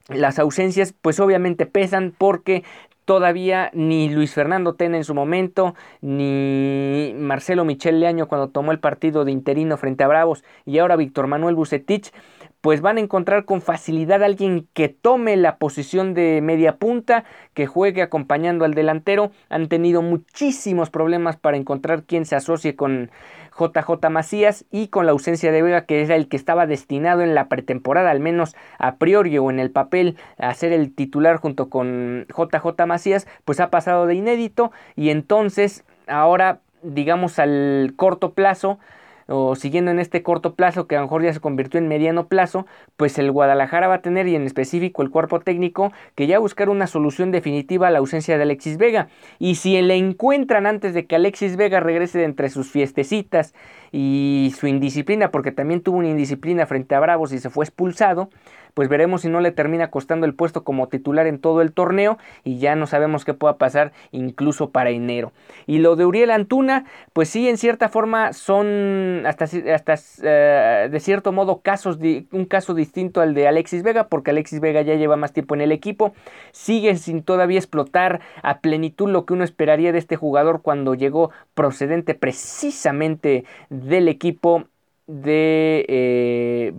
las 0.08 0.38
ausencias 0.38 0.94
pues 0.98 1.20
obviamente 1.20 1.66
pesan 1.66 2.14
porque 2.16 2.64
todavía 3.04 3.70
ni 3.72 4.10
Luis 4.10 4.34
Fernando 4.34 4.74
Tena 4.74 4.98
en 4.98 5.04
su 5.04 5.14
momento, 5.14 5.74
ni 6.02 7.14
Marcelo 7.16 7.64
Michel 7.64 8.00
Leaño 8.00 8.28
cuando 8.28 8.48
tomó 8.48 8.70
el 8.70 8.80
partido 8.80 9.24
de 9.24 9.32
interino 9.32 9.78
frente 9.78 10.04
a 10.04 10.08
Bravos 10.08 10.44
y 10.66 10.78
ahora 10.78 10.96
Víctor 10.96 11.26
Manuel 11.26 11.54
Bucetich 11.54 12.12
pues 12.60 12.80
van 12.80 12.96
a 12.96 13.00
encontrar 13.00 13.44
con 13.44 13.62
facilidad 13.62 14.22
a 14.22 14.26
alguien 14.26 14.66
que 14.72 14.88
tome 14.88 15.36
la 15.36 15.56
posición 15.56 16.14
de 16.14 16.40
media 16.42 16.76
punta, 16.76 17.24
que 17.54 17.66
juegue 17.66 18.02
acompañando 18.02 18.64
al 18.64 18.74
delantero. 18.74 19.30
Han 19.48 19.68
tenido 19.68 20.02
muchísimos 20.02 20.90
problemas 20.90 21.36
para 21.36 21.56
encontrar 21.56 22.02
quien 22.02 22.24
se 22.26 22.36
asocie 22.36 22.74
con 22.74 23.10
JJ 23.58 24.10
Macías 24.10 24.64
y 24.70 24.88
con 24.88 25.06
la 25.06 25.12
ausencia 25.12 25.52
de 25.52 25.62
Vega, 25.62 25.84
que 25.84 26.02
era 26.02 26.16
el 26.16 26.28
que 26.28 26.36
estaba 26.36 26.66
destinado 26.66 27.22
en 27.22 27.34
la 27.34 27.48
pretemporada, 27.48 28.10
al 28.10 28.20
menos 28.20 28.56
a 28.78 28.96
priori 28.96 29.36
o 29.38 29.50
en 29.50 29.60
el 29.60 29.70
papel, 29.70 30.16
a 30.38 30.52
ser 30.54 30.72
el 30.72 30.94
titular 30.94 31.36
junto 31.36 31.68
con 31.68 32.26
JJ 32.28 32.86
Macías, 32.86 33.26
pues 33.44 33.60
ha 33.60 33.70
pasado 33.70 34.06
de 34.06 34.14
inédito 34.14 34.72
y 34.96 35.10
entonces 35.10 35.84
ahora 36.06 36.60
digamos 36.82 37.38
al 37.38 37.92
corto 37.96 38.32
plazo 38.32 38.78
o 39.28 39.54
siguiendo 39.54 39.90
en 39.90 39.98
este 39.98 40.22
corto 40.22 40.54
plazo 40.54 40.86
que 40.86 40.96
a 40.96 41.00
lo 41.00 41.06
mejor 41.06 41.22
ya 41.22 41.32
se 41.32 41.40
convirtió 41.40 41.78
en 41.78 41.88
mediano 41.88 42.28
plazo, 42.28 42.66
pues 42.96 43.18
el 43.18 43.30
Guadalajara 43.30 43.86
va 43.86 43.94
a 43.94 44.02
tener 44.02 44.26
y 44.26 44.34
en 44.34 44.44
específico 44.44 45.02
el 45.02 45.10
cuerpo 45.10 45.40
técnico 45.40 45.92
que 46.14 46.26
ya 46.26 46.38
buscar 46.38 46.68
una 46.68 46.86
solución 46.86 47.30
definitiva 47.30 47.88
a 47.88 47.90
la 47.90 47.98
ausencia 47.98 48.36
de 48.36 48.42
Alexis 48.42 48.78
Vega. 48.78 49.08
Y 49.38 49.56
si 49.56 49.80
le 49.82 49.96
encuentran 49.96 50.66
antes 50.66 50.94
de 50.94 51.06
que 51.06 51.16
Alexis 51.16 51.56
Vega 51.56 51.80
regrese 51.80 52.18
de 52.18 52.24
entre 52.24 52.48
sus 52.48 52.70
fiestecitas 52.70 53.54
y 53.92 54.54
su 54.58 54.66
indisciplina, 54.66 55.30
porque 55.30 55.52
también 55.52 55.82
tuvo 55.82 55.98
una 55.98 56.08
indisciplina 56.08 56.66
frente 56.66 56.94
a 56.94 57.00
Bravos 57.00 57.32
y 57.32 57.38
se 57.38 57.50
fue 57.50 57.64
expulsado, 57.64 58.30
pues 58.74 58.88
veremos 58.88 59.22
si 59.22 59.28
no 59.28 59.40
le 59.40 59.50
termina 59.50 59.90
costando 59.90 60.24
el 60.24 60.34
puesto 60.34 60.62
como 60.62 60.88
titular 60.88 61.26
en 61.26 61.40
todo 61.40 61.62
el 61.62 61.72
torneo 61.72 62.16
y 62.44 62.58
ya 62.58 62.76
no 62.76 62.86
sabemos 62.86 63.24
qué 63.24 63.34
pueda 63.34 63.58
pasar 63.58 63.92
incluso 64.12 64.70
para 64.70 64.90
enero. 64.90 65.32
Y 65.66 65.78
lo 65.78 65.96
de 65.96 66.06
Uriel 66.06 66.30
Antuna, 66.30 66.84
pues 67.12 67.28
sí, 67.28 67.48
en 67.48 67.58
cierta 67.58 67.88
forma 67.88 68.32
son 68.32 69.17
hasta, 69.26 69.46
hasta 69.74 69.94
eh, 70.22 70.88
de 70.90 71.00
cierto 71.00 71.32
modo 71.32 71.60
casos, 71.60 71.98
un 72.32 72.44
caso 72.44 72.74
distinto 72.74 73.20
al 73.20 73.34
de 73.34 73.48
Alexis 73.48 73.82
Vega, 73.82 74.08
porque 74.08 74.30
Alexis 74.30 74.60
Vega 74.60 74.82
ya 74.82 74.94
lleva 74.94 75.16
más 75.16 75.32
tiempo 75.32 75.54
en 75.54 75.60
el 75.60 75.72
equipo, 75.72 76.14
sigue 76.52 76.96
sin 76.96 77.22
todavía 77.22 77.58
explotar 77.58 78.20
a 78.42 78.60
plenitud 78.60 79.10
lo 79.10 79.24
que 79.24 79.34
uno 79.34 79.44
esperaría 79.44 79.92
de 79.92 79.98
este 79.98 80.16
jugador 80.16 80.62
cuando 80.62 80.94
llegó 80.94 81.30
procedente 81.54 82.14
precisamente 82.14 83.44
del 83.70 84.08
equipo 84.08 84.64
de, 85.06 85.84
eh, 85.88 86.72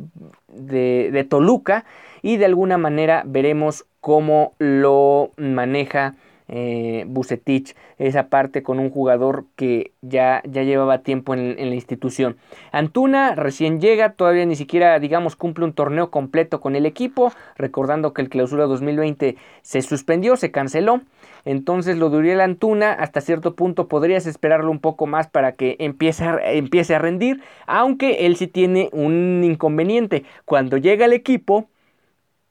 de, 0.48 1.10
de, 1.12 1.24
Toluca. 1.24 1.86
Y 2.22 2.38
de 2.38 2.46
alguna 2.46 2.78
manera 2.78 3.24
veremos 3.26 3.86
cómo 4.02 4.54
lo 4.60 5.32
maneja 5.38 6.16
eh, 6.50 7.06
Bucetich 7.08 7.76
esa 7.98 8.28
parte 8.28 8.64
con 8.64 8.80
un 8.80 8.90
jugador 8.90 9.46
que 9.56 9.92
ya, 10.02 10.42
ya 10.46 10.64
llevaba 10.64 11.04
tiempo 11.04 11.34
en, 11.34 11.56
la 11.58 11.76
institución. 11.76 12.38
Antuna 12.72 13.36
recién 13.36 13.80
llega, 13.80 14.14
todavía 14.14 14.46
ni 14.46 14.56
siquiera 14.56 15.00
digamos 15.00 15.36
cumple 15.36 15.66
un 15.66 15.74
torneo 15.74 16.10
completo 16.10 16.60
con 16.60 16.76
el 16.76 16.86
equipo, 16.86 17.32
recordando 17.56 18.14
que 18.14 18.22
el 18.22 18.30
clausura 18.30 18.66
2020 18.66 19.38
se 19.62 19.82
suspendió, 19.82 20.36
se 20.36 20.52
canceló. 20.52 21.02
Entonces 21.46 21.98
lo 21.98 22.10
de 22.10 22.18
Uriel 22.18 22.42
Antuna 22.42 22.94
hasta 22.94 23.22
cierto 23.22 23.56
punto 23.56 23.88
podrías 23.88 24.26
esperarlo 24.26 24.72
un 24.72 24.80
poco 24.80 25.08
más 25.08 25.28
para 25.28 25.54
que 25.54 25.76
empiece 25.80 26.24
a, 26.26 26.52
empiece 26.52 26.96
a 26.96 27.00
rendir, 27.00 27.42
aunque 27.68 28.26
él 28.26 28.36
sí 28.36 28.48
tiene 28.48 28.90
un 28.92 29.42
inconveniente. 29.44 30.24
Cuando 30.46 30.78
llega 30.78 31.06
al 31.06 31.14
equipo, 31.14 31.70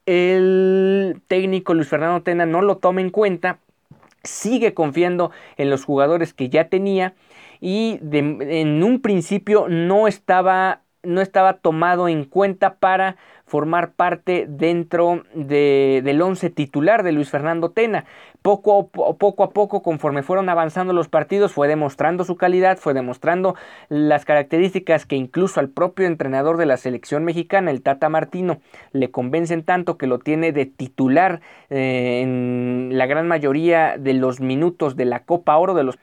el 0.05 1.21
técnico 1.27 1.73
Luis 1.73 1.87
Fernando 1.87 2.23
Tena 2.23 2.45
no 2.45 2.61
lo 2.61 2.77
toma 2.77 3.01
en 3.01 3.11
cuenta, 3.11 3.59
sigue 4.23 4.73
confiando 4.73 5.31
en 5.57 5.69
los 5.69 5.85
jugadores 5.85 6.33
que 6.33 6.49
ya 6.49 6.69
tenía 6.69 7.15
y 7.61 7.99
en 8.11 8.83
un 8.83 9.01
principio 9.01 9.67
no 9.69 10.07
estaba, 10.07 10.81
no 11.03 11.21
estaba 11.21 11.53
tomado 11.53 12.07
en 12.07 12.25
cuenta 12.25 12.75
para 12.75 13.17
formar 13.49 13.93
parte 13.93 14.45
dentro 14.47 15.23
de, 15.33 16.01
del 16.03 16.21
once 16.21 16.51
titular 16.51 17.01
de 17.03 17.11
Luis 17.11 17.29
Fernando 17.29 17.71
Tena. 17.71 18.05
Poco, 18.41 18.87
poco 18.89 19.43
a 19.43 19.49
poco, 19.49 19.81
conforme 19.81 20.23
fueron 20.23 20.47
avanzando 20.47 20.93
los 20.93 21.09
partidos, 21.09 21.51
fue 21.51 21.67
demostrando 21.67 22.23
su 22.23 22.37
calidad, 22.37 22.77
fue 22.77 22.93
demostrando 22.93 23.55
las 23.89 24.23
características 24.23 25.05
que 25.05 25.15
incluso 25.15 25.59
al 25.59 25.69
propio 25.69 26.05
entrenador 26.05 26.57
de 26.57 26.67
la 26.67 26.77
selección 26.77 27.25
mexicana, 27.25 27.71
el 27.71 27.81
Tata 27.81 28.07
Martino, 28.07 28.59
le 28.93 29.09
convencen 29.11 29.63
tanto 29.63 29.97
que 29.97 30.07
lo 30.07 30.19
tiene 30.19 30.51
de 30.51 30.67
titular 30.67 31.41
eh, 31.69 32.21
en 32.21 32.91
la 32.93 33.07
gran 33.07 33.27
mayoría 33.27 33.97
de 33.97 34.13
los 34.13 34.39
minutos 34.39 34.95
de 34.95 35.05
la 35.05 35.25
Copa 35.25 35.57
Oro 35.57 35.73
de 35.73 35.83
los 35.83 35.97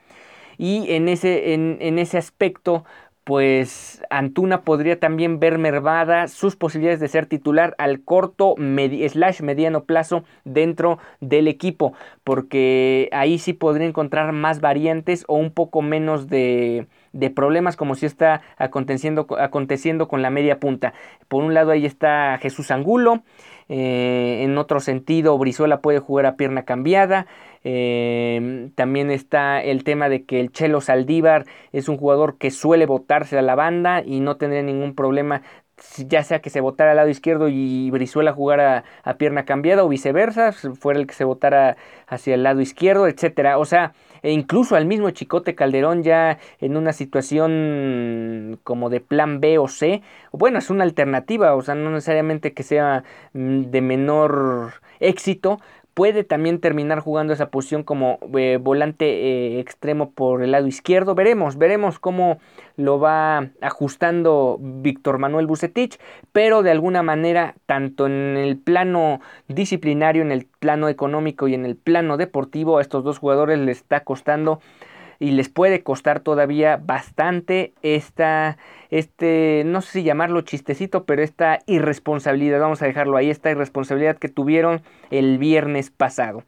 y 0.57 0.91
en 0.91 1.07
ese, 1.07 1.53
en, 1.53 1.77
en 1.81 1.99
ese 1.99 2.17
aspecto 2.17 2.83
pues 3.27 4.01
Antuna 4.09 4.61
podría 4.61 5.01
también 5.01 5.41
ver 5.41 5.57
mermada 5.57 6.29
sus 6.29 6.55
posibilidades 6.55 7.01
de 7.01 7.09
ser 7.09 7.25
titular 7.25 7.75
al 7.77 7.99
corto 7.99 8.55
slash 8.57 9.41
mediano 9.41 9.83
plazo 9.83 10.23
dentro 10.45 10.99
del 11.19 11.49
equipo, 11.49 11.91
porque 12.23 13.09
ahí 13.11 13.37
sí 13.37 13.51
podría 13.51 13.85
encontrar 13.85 14.31
más 14.31 14.61
variantes 14.61 15.25
o 15.27 15.35
un 15.35 15.51
poco 15.51 15.81
menos 15.81 16.29
de, 16.29 16.87
problemas 17.35 17.75
como 17.75 17.95
si 17.95 18.05
está 18.05 18.43
aconteciendo 18.55 20.07
con 20.07 20.21
la 20.21 20.29
media 20.29 20.61
punta. 20.61 20.93
Por 21.27 21.43
un 21.43 21.53
lado 21.53 21.71
ahí 21.71 21.85
está 21.85 22.37
Jesús 22.41 22.71
Angulo, 22.71 23.23
eh, 23.69 24.43
en 24.43 24.57
otro 24.57 24.79
sentido 24.79 25.37
Brizuela 25.37 25.81
puede 25.81 25.99
jugar 25.99 26.25
a 26.25 26.35
pierna 26.35 26.63
cambiada, 26.63 27.27
eh, 27.63 28.69
también 28.75 29.11
está 29.11 29.61
el 29.61 29.83
tema 29.83 30.09
de 30.09 30.23
que 30.23 30.39
el 30.39 30.51
Chelo 30.51 30.81
Saldívar 30.81 31.45
es 31.73 31.89
un 31.89 31.97
jugador 31.97 32.37
que 32.37 32.51
suele 32.51 32.85
botarse 32.85 33.37
a 33.37 33.41
la 33.41 33.55
banda 33.55 34.01
y 34.05 34.19
no 34.19 34.37
tendría 34.37 34.63
ningún 34.63 34.95
problema 34.95 35.41
ya 35.97 36.23
sea 36.23 36.41
que 36.41 36.49
se 36.49 36.61
votara 36.61 36.91
al 36.91 36.97
lado 36.97 37.09
izquierdo 37.09 37.49
y 37.49 37.91
Brizuela 37.91 38.33
jugara 38.33 38.83
a, 39.03 39.13
pierna 39.15 39.45
cambiada 39.45 39.83
o 39.83 39.89
viceversa, 39.89 40.51
fuera 40.51 40.99
el 40.99 41.07
que 41.07 41.13
se 41.13 41.23
votara 41.23 41.77
hacia 42.07 42.33
el 42.33 42.43
lado 42.43 42.61
izquierdo, 42.61 43.07
etcétera. 43.07 43.57
O 43.59 43.65
sea, 43.65 43.93
e 44.23 44.31
incluso 44.31 44.75
al 44.75 44.85
mismo 44.85 45.09
Chicote 45.11 45.55
Calderón 45.55 46.03
ya 46.03 46.39
en 46.59 46.77
una 46.77 46.93
situación 46.93 48.59
como 48.63 48.89
de 48.89 49.01
plan 49.01 49.39
B 49.39 49.57
o 49.57 49.67
C, 49.67 50.01
bueno, 50.31 50.59
es 50.59 50.69
una 50.69 50.83
alternativa, 50.83 51.55
o 51.55 51.61
sea, 51.61 51.75
no 51.75 51.91
necesariamente 51.91 52.53
que 52.53 52.63
sea 52.63 53.03
mm, 53.33 53.63
de 53.71 53.81
menor 53.81 54.73
éxito, 54.99 55.59
puede 55.97 56.23
también 56.23 56.59
terminar 56.59 56.99
jugando 56.99 57.33
esa 57.33 57.49
posición 57.49 57.81
como 57.81 58.19
eh, 58.37 58.59
volante 58.61 59.05
eh, 59.07 59.59
extremo 59.59 60.11
por 60.11 60.43
el 60.43 60.51
lado 60.51 60.67
izquierdo. 60.67 61.15
Veremos, 61.15 61.57
veremos 61.57 61.97
cómo 61.97 62.37
lo 62.75 62.99
va 62.99 63.49
ajustando 63.61 64.59
Víctor 64.61 65.17
Manuel 65.17 65.47
Bucetich, 65.47 65.97
pero 66.31 66.61
de 66.61 66.69
alguna 66.69 67.01
manera, 67.01 67.55
tanto 67.65 68.05
en 68.05 68.37
el 68.37 68.57
plano 68.59 69.21
disciplinario, 69.47 70.21
en 70.21 70.31
el 70.31 70.45
plano 70.59 70.87
económico 70.87 71.47
y 71.47 71.55
en 71.55 71.65
el 71.65 71.75
plano 71.75 72.17
deportivo, 72.17 72.77
a 72.77 72.81
estos 72.81 73.03
dos 73.03 73.17
jugadores 73.17 73.57
les 73.57 73.77
está 73.77 74.01
costando 74.01 74.59
y 75.19 75.31
les 75.31 75.49
puede 75.49 75.83
costar 75.83 76.19
todavía 76.19 76.77
bastante 76.77 77.73
esta, 77.81 78.57
este, 78.89 79.63
no 79.65 79.81
sé 79.81 79.91
si 79.91 80.03
llamarlo 80.03 80.41
chistecito, 80.41 81.05
pero 81.05 81.23
esta 81.23 81.59
irresponsabilidad, 81.65 82.59
vamos 82.59 82.81
a 82.81 82.85
dejarlo 82.85 83.17
ahí, 83.17 83.29
esta 83.29 83.51
irresponsabilidad 83.51 84.17
que 84.17 84.29
tuvieron 84.29 84.81
el 85.09 85.37
viernes 85.37 85.89
pasado. 85.89 86.43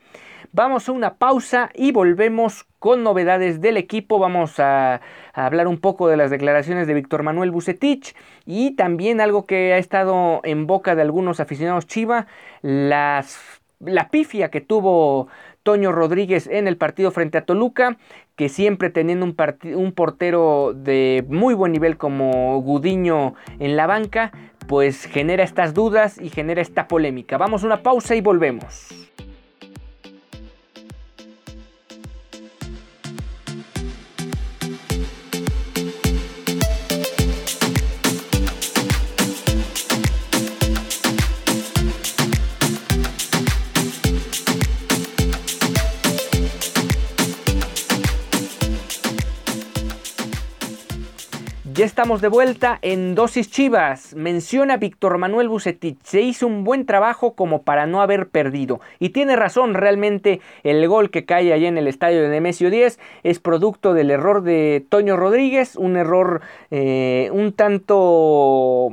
Vamos 0.52 0.90
a 0.90 0.94
una 0.94 1.14
pausa 1.16 1.70
y 1.76 1.92
volvemos 1.92 2.66
con 2.80 3.04
novedades 3.04 3.62
del 3.62 3.78
equipo. 3.78 4.18
Vamos 4.18 4.60
a, 4.60 5.00
hablar 5.34 5.68
un 5.68 5.80
poco 5.80 6.08
de 6.08 6.18
las 6.18 6.32
declaraciones 6.32 6.88
de 6.88 6.96
Víctor 6.96 7.22
Manuel 7.22 7.52
Bucetich 7.52 8.16
y 8.48 8.72
también 8.72 9.22
algo 9.22 9.46
que 9.46 9.74
ha 9.74 9.78
estado 9.78 10.42
en 10.44 10.66
boca 10.66 10.96
de 10.96 11.04
algunos 11.04 11.40
aficionados 11.40 11.86
Chiva, 11.86 12.26
las, 12.64 13.40
la 13.80 14.10
pifia 14.10 14.50
que 14.50 14.60
tuvo 14.60 15.28
Toño 15.64 15.92
Rodríguez 15.92 16.48
en 16.48 16.68
el 16.68 16.78
partido 16.78 17.12
frente 17.12 17.38
a 17.38 17.46
Toluca, 17.46 17.98
que 18.36 18.50
siempre 18.50 18.90
teniendo 18.90 19.26
un, 19.26 19.36
un 19.76 19.92
portero 19.92 20.74
de 20.76 21.26
muy 21.28 21.54
buen 21.54 21.72
nivel 21.72 21.98
como 21.98 22.62
Gudiño 22.62 23.36
en 23.60 23.76
la 23.76 23.88
banca, 23.88 24.32
pues 24.68 25.06
genera 25.06 25.44
estas 25.44 25.74
dudas 25.74 26.20
y 26.22 26.30
genera 26.30 26.62
esta 26.62 26.88
polémica. 26.88 27.38
Vamos 27.38 27.64
a 27.64 27.66
una 27.66 27.82
pausa 27.82 28.16
y 28.16 28.22
volvemos. 28.22 29.09
Ya 51.80 51.86
estamos 51.86 52.20
de 52.20 52.28
vuelta 52.28 52.78
en 52.82 53.16
Dosis 53.16 53.50
Chivas. 53.50 54.14
Menciona 54.14 54.76
Víctor 54.76 55.18
Manuel 55.18 55.48
Bucetich. 55.48 55.98
Se 56.04 56.20
hizo 56.20 56.46
un 56.46 56.66
buen 56.66 56.86
trabajo 56.86 57.36
como 57.36 57.62
para 57.62 57.86
no 57.86 58.02
haber 58.02 58.28
perdido. 58.28 58.82
Y 59.00 59.12
tiene 59.12 59.38
razón, 59.38 59.74
realmente 59.74 60.42
el 60.64 60.86
gol 60.90 61.10
que 61.10 61.24
cae 61.24 61.54
allá 61.54 61.70
en 61.70 61.78
el 61.78 61.88
estadio 61.88 62.22
de 62.22 62.28
Nemesio 62.28 62.70
10 62.70 63.00
es 63.24 63.40
producto 63.40 63.94
del 63.94 64.12
error 64.12 64.44
de 64.44 64.86
Toño 64.90 65.16
Rodríguez. 65.16 65.78
Un 65.78 65.96
error 65.96 66.42
eh, 66.70 67.30
un 67.32 67.54
tanto 67.54 68.90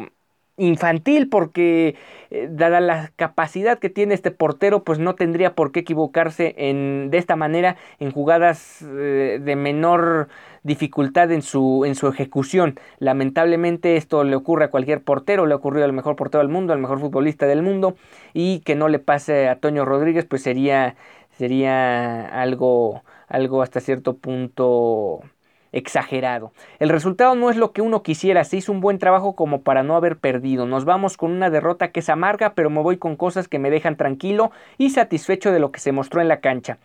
infantil 0.57 1.29
porque 1.29 1.97
eh, 2.31 2.49
dada 2.51 2.81
la 2.81 3.13
capacidad 3.17 3.79
que 3.79 3.91
tiene 3.91 4.15
este 4.15 4.31
portero 4.31 4.85
pues 4.85 4.99
no 4.99 5.15
tendría 5.15 5.55
por 5.55 5.73
qué 5.73 5.81
equivocarse 5.81 6.55
en, 6.57 7.11
de 7.11 7.19
esta 7.19 7.37
manera 7.37 7.77
en 7.99 8.11
jugadas 8.11 8.83
eh, 8.83 9.39
de 9.43 9.57
menor 9.57 10.29
dificultad 10.63 11.31
en 11.31 11.43
su, 11.43 11.85
en 11.87 11.95
su 11.95 12.09
ejecución. 12.09 12.79
Lamentablemente 12.99 13.97
esto 13.97 14.25
le 14.25 14.35
ocurre 14.37 14.65
a 14.65 14.71
cualquier 14.71 15.03
portero 15.03 15.47
le 15.47 15.55
ocurrió 15.55 15.85
al 15.85 15.93
mejor 15.93 16.17
portero 16.17 16.43
del 16.43 16.53
mundo 16.53 16.73
al 16.73 16.81
mejor 16.81 17.01
futbolista 17.01 17.47
del 17.47 17.63
mundo 17.63 17.97
y 18.33 18.61
que 18.61 18.75
no 18.75 18.89
le 18.89 18.99
pase 18.99 19.49
a 19.49 19.61
Toño 19.61 19.85
Rodríguez 19.85 20.25
pues 20.25 20.43
sería 20.43 20.97
sería 21.33 22.27
algo 22.41 23.03
algo 23.29 23.63
hasta 23.63 23.81
cierto 23.81 24.17
punto 24.17 25.21
exagerado. 25.73 26.53
El 26.79 26.89
resultado 26.89 27.35
no 27.35 27.51
es 27.51 27.57
lo 27.57 27.73
que 27.73 27.83
uno 27.83 28.03
quisiera, 28.03 28.45
se 28.45 28.57
hizo 28.57 28.73
un 28.73 28.81
buen 28.81 28.99
trabajo 28.99 29.35
como 29.35 29.63
para 29.63 29.83
no 29.83 29.97
haber 29.97 30.17
perdido. 30.19 30.67
Nos 30.67 30.85
vamos 30.85 31.17
con 31.17 31.33
una 31.33 31.51
derrota 31.51 31.93
que 31.93 32.01
es 32.01 32.09
amarga, 32.09 32.55
pero 32.55 32.71
me 32.71 32.81
voy 32.81 32.97
con 32.97 33.17
cosas 33.17 33.49
que 33.49 33.59
me 33.59 33.71
dejan 33.71 33.97
tranquilo 33.97 34.51
y 34.79 34.91
satisfecho 34.91 35.53
de 35.53 35.61
lo 35.61 35.73
que 35.73 35.81
se 35.81 35.93
mostró 35.93 36.21
en 36.21 36.29
la 36.29 36.41
cancha. 36.41 36.79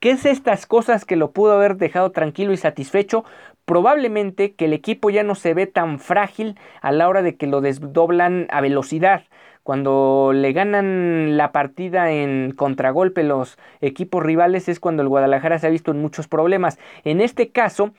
¿Qué 0.00 0.10
es 0.10 0.26
estas 0.26 0.66
cosas 0.66 1.04
que 1.04 1.16
lo 1.16 1.30
pudo 1.30 1.54
haber 1.54 1.76
dejado 1.76 2.10
tranquilo 2.12 2.52
y 2.52 2.56
satisfecho? 2.56 3.24
Probablemente 3.64 4.54
que 4.54 4.66
el 4.66 4.72
equipo 4.72 5.10
ya 5.10 5.22
no 5.22 5.34
se 5.34 5.54
ve 5.54 5.66
tan 5.66 5.98
frágil 5.98 6.58
a 6.82 6.92
la 6.92 7.08
hora 7.08 7.22
de 7.22 7.36
que 7.36 7.46
lo 7.46 7.60
desdoblan 7.60 8.46
a 8.50 8.60
velocidad 8.60 9.24
cuando 9.66 10.30
le 10.32 10.52
ganan 10.52 11.36
la 11.36 11.50
partida 11.50 12.12
en 12.12 12.52
contragolpe 12.52 13.24
los 13.24 13.58
equipos 13.80 14.22
rivales 14.22 14.68
es 14.68 14.78
cuando 14.78 15.02
el 15.02 15.08
Guadalajara 15.08 15.58
se 15.58 15.66
ha 15.66 15.70
visto 15.70 15.90
en 15.90 16.00
muchos 16.00 16.28
problemas. 16.28 16.78
En 17.02 17.20
este 17.20 17.48
caso, 17.48 17.90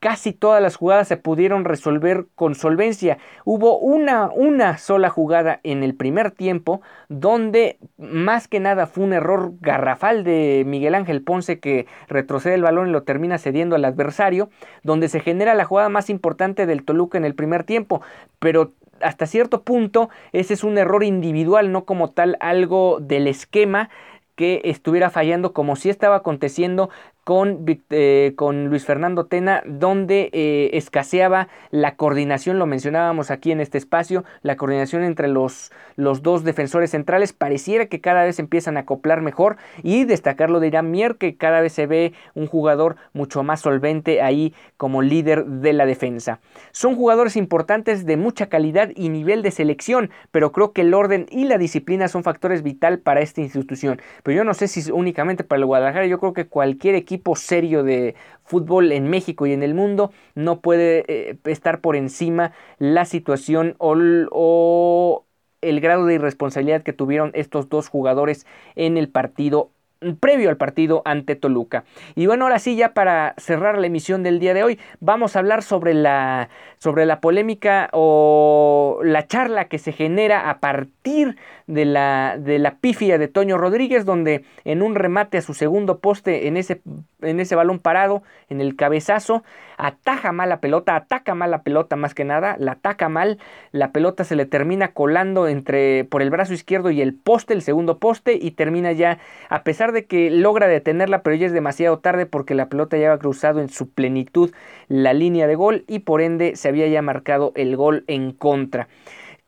casi 0.00 0.32
todas 0.32 0.62
las 0.62 0.76
jugadas 0.76 1.08
se 1.08 1.18
pudieron 1.18 1.64
resolver 1.64 2.26
con 2.34 2.54
solvencia. 2.54 3.18
Hubo 3.44 3.78
una, 3.78 4.30
una 4.34 4.78
sola 4.78 5.10
jugada 5.10 5.60
en 5.62 5.82
el 5.82 5.94
primer 5.94 6.30
tiempo 6.30 6.80
donde 7.08 7.78
más 7.98 8.48
que 8.48 8.60
nada 8.60 8.86
fue 8.86 9.04
un 9.04 9.12
error 9.12 9.52
garrafal 9.60 10.24
de 10.24 10.64
Miguel 10.66 10.94
Ángel 10.94 11.22
Ponce 11.22 11.60
que 11.60 11.86
retrocede 12.08 12.54
el 12.54 12.62
balón 12.62 12.88
y 12.88 12.92
lo 12.92 13.02
termina 13.02 13.38
cediendo 13.38 13.76
al 13.76 13.84
adversario, 13.84 14.48
donde 14.82 15.08
se 15.08 15.20
genera 15.20 15.54
la 15.54 15.66
jugada 15.66 15.90
más 15.90 16.08
importante 16.08 16.66
del 16.66 16.84
Toluca 16.84 17.18
en 17.18 17.26
el 17.26 17.34
primer 17.34 17.64
tiempo. 17.64 18.00
Pero 18.38 18.72
hasta 19.02 19.26
cierto 19.26 19.62
punto 19.62 20.08
ese 20.32 20.54
es 20.54 20.64
un 20.64 20.78
error 20.78 21.04
individual, 21.04 21.72
no 21.72 21.84
como 21.84 22.10
tal 22.10 22.38
algo 22.40 22.98
del 23.00 23.26
esquema 23.26 23.90
que 24.34 24.62
estuviera 24.64 25.10
fallando 25.10 25.52
como 25.52 25.76
si 25.76 25.90
estaba 25.90 26.16
aconteciendo 26.16 26.88
con, 27.30 27.64
eh, 27.90 28.32
con 28.34 28.70
Luis 28.70 28.84
Fernando 28.84 29.26
Tena, 29.26 29.62
donde 29.64 30.30
eh, 30.32 30.70
escaseaba 30.72 31.46
la 31.70 31.94
coordinación, 31.94 32.58
lo 32.58 32.66
mencionábamos 32.66 33.30
aquí 33.30 33.52
en 33.52 33.60
este 33.60 33.78
espacio, 33.78 34.24
la 34.42 34.56
coordinación 34.56 35.04
entre 35.04 35.28
los, 35.28 35.70
los 35.94 36.22
dos 36.22 36.42
defensores 36.42 36.90
centrales, 36.90 37.32
pareciera 37.32 37.86
que 37.86 38.00
cada 38.00 38.24
vez 38.24 38.40
empiezan 38.40 38.76
a 38.76 38.80
acoplar 38.80 39.20
mejor 39.20 39.58
y 39.84 40.06
destacarlo 40.06 40.58
de 40.58 40.66
Irán 40.66 40.90
Mier, 40.90 41.18
que 41.18 41.36
cada 41.36 41.60
vez 41.60 41.72
se 41.72 41.86
ve 41.86 42.14
un 42.34 42.48
jugador 42.48 42.96
mucho 43.12 43.44
más 43.44 43.60
solvente 43.60 44.22
ahí 44.22 44.52
como 44.76 45.00
líder 45.00 45.44
de 45.44 45.72
la 45.72 45.86
defensa. 45.86 46.40
Son 46.72 46.96
jugadores 46.96 47.36
importantes 47.36 48.06
de 48.06 48.16
mucha 48.16 48.48
calidad 48.48 48.90
y 48.96 49.08
nivel 49.08 49.42
de 49.42 49.52
selección, 49.52 50.10
pero 50.32 50.50
creo 50.50 50.72
que 50.72 50.80
el 50.80 50.94
orden 50.94 51.26
y 51.30 51.44
la 51.44 51.58
disciplina 51.58 52.08
son 52.08 52.24
factores 52.24 52.64
vital 52.64 52.98
para 52.98 53.20
esta 53.20 53.40
institución. 53.40 54.00
Pero 54.24 54.38
yo 54.38 54.42
no 54.42 54.52
sé 54.52 54.66
si 54.66 54.90
únicamente 54.90 55.44
para 55.44 55.60
el 55.60 55.66
Guadalajara, 55.66 56.06
yo 56.06 56.18
creo 56.18 56.32
que 56.32 56.48
cualquier 56.48 56.96
equipo 56.96 57.19
serio 57.36 57.82
de 57.84 58.14
fútbol 58.44 58.92
en 58.92 59.08
México 59.08 59.46
y 59.46 59.52
en 59.52 59.62
el 59.62 59.74
mundo 59.74 60.12
no 60.34 60.60
puede 60.60 61.04
eh, 61.08 61.38
estar 61.44 61.80
por 61.80 61.96
encima 61.96 62.52
la 62.78 63.04
situación 63.04 63.76
o, 63.78 63.94
o 64.32 65.26
el 65.60 65.80
grado 65.80 66.06
de 66.06 66.14
irresponsabilidad 66.14 66.82
que 66.82 66.92
tuvieron 66.92 67.30
estos 67.34 67.68
dos 67.68 67.88
jugadores 67.88 68.46
en 68.76 68.96
el 68.96 69.08
partido 69.08 69.70
previo 70.18 70.48
al 70.48 70.56
partido 70.56 71.02
ante 71.04 71.36
Toluca. 71.36 71.84
Y 72.14 72.26
bueno, 72.26 72.44
ahora 72.44 72.58
sí, 72.58 72.76
ya 72.76 72.94
para 72.94 73.34
cerrar 73.38 73.78
la 73.78 73.86
emisión 73.86 74.22
del 74.22 74.40
día 74.40 74.54
de 74.54 74.64
hoy, 74.64 74.78
vamos 75.00 75.36
a 75.36 75.40
hablar 75.40 75.62
sobre 75.62 75.94
la, 75.94 76.48
sobre 76.78 77.06
la 77.06 77.20
polémica 77.20 77.90
o 77.92 79.00
la 79.04 79.26
charla 79.26 79.66
que 79.66 79.78
se 79.78 79.92
genera 79.92 80.48
a 80.48 80.58
partir 80.58 81.36
de 81.66 81.84
la, 81.84 82.36
de 82.38 82.58
la 82.58 82.76
pifia 82.76 83.18
de 83.18 83.28
Toño 83.28 83.58
Rodríguez, 83.58 84.04
donde 84.04 84.44
en 84.64 84.82
un 84.82 84.94
remate 84.94 85.38
a 85.38 85.42
su 85.42 85.54
segundo 85.54 85.98
poste 85.98 86.48
en 86.48 86.56
ese, 86.56 86.80
en 87.20 87.40
ese 87.40 87.54
balón 87.54 87.78
parado, 87.78 88.22
en 88.48 88.60
el 88.60 88.76
cabezazo, 88.76 89.44
ataja 89.80 90.32
mal 90.32 90.48
la 90.48 90.60
pelota, 90.60 90.94
ataca 90.94 91.34
mal 91.34 91.50
la 91.50 91.62
pelota 91.62 91.96
más 91.96 92.14
que 92.14 92.24
nada, 92.24 92.56
la 92.58 92.72
ataca 92.72 93.08
mal, 93.08 93.38
la 93.72 93.92
pelota 93.92 94.24
se 94.24 94.36
le 94.36 94.46
termina 94.46 94.92
colando 94.92 95.48
entre 95.48 96.04
por 96.04 96.22
el 96.22 96.30
brazo 96.30 96.52
izquierdo 96.52 96.90
y 96.90 97.00
el 97.00 97.14
poste, 97.14 97.54
el 97.54 97.62
segundo 97.62 97.98
poste 97.98 98.38
y 98.40 98.50
termina 98.52 98.92
ya 98.92 99.18
a 99.48 99.62
pesar 99.62 99.92
de 99.92 100.04
que 100.04 100.30
logra 100.30 100.68
detenerla, 100.68 101.22
pero 101.22 101.36
ya 101.36 101.46
es 101.46 101.52
demasiado 101.52 101.98
tarde 101.98 102.26
porque 102.26 102.54
la 102.54 102.68
pelota 102.68 102.96
ya 102.96 103.08
había 103.08 103.18
cruzado 103.18 103.60
en 103.60 103.68
su 103.68 103.88
plenitud 103.90 104.52
la 104.88 105.12
línea 105.12 105.46
de 105.46 105.54
gol 105.54 105.84
y 105.88 106.00
por 106.00 106.20
ende 106.20 106.56
se 106.56 106.68
había 106.68 106.86
ya 106.88 107.02
marcado 107.02 107.52
el 107.56 107.76
gol 107.76 108.04
en 108.06 108.32
contra. 108.32 108.88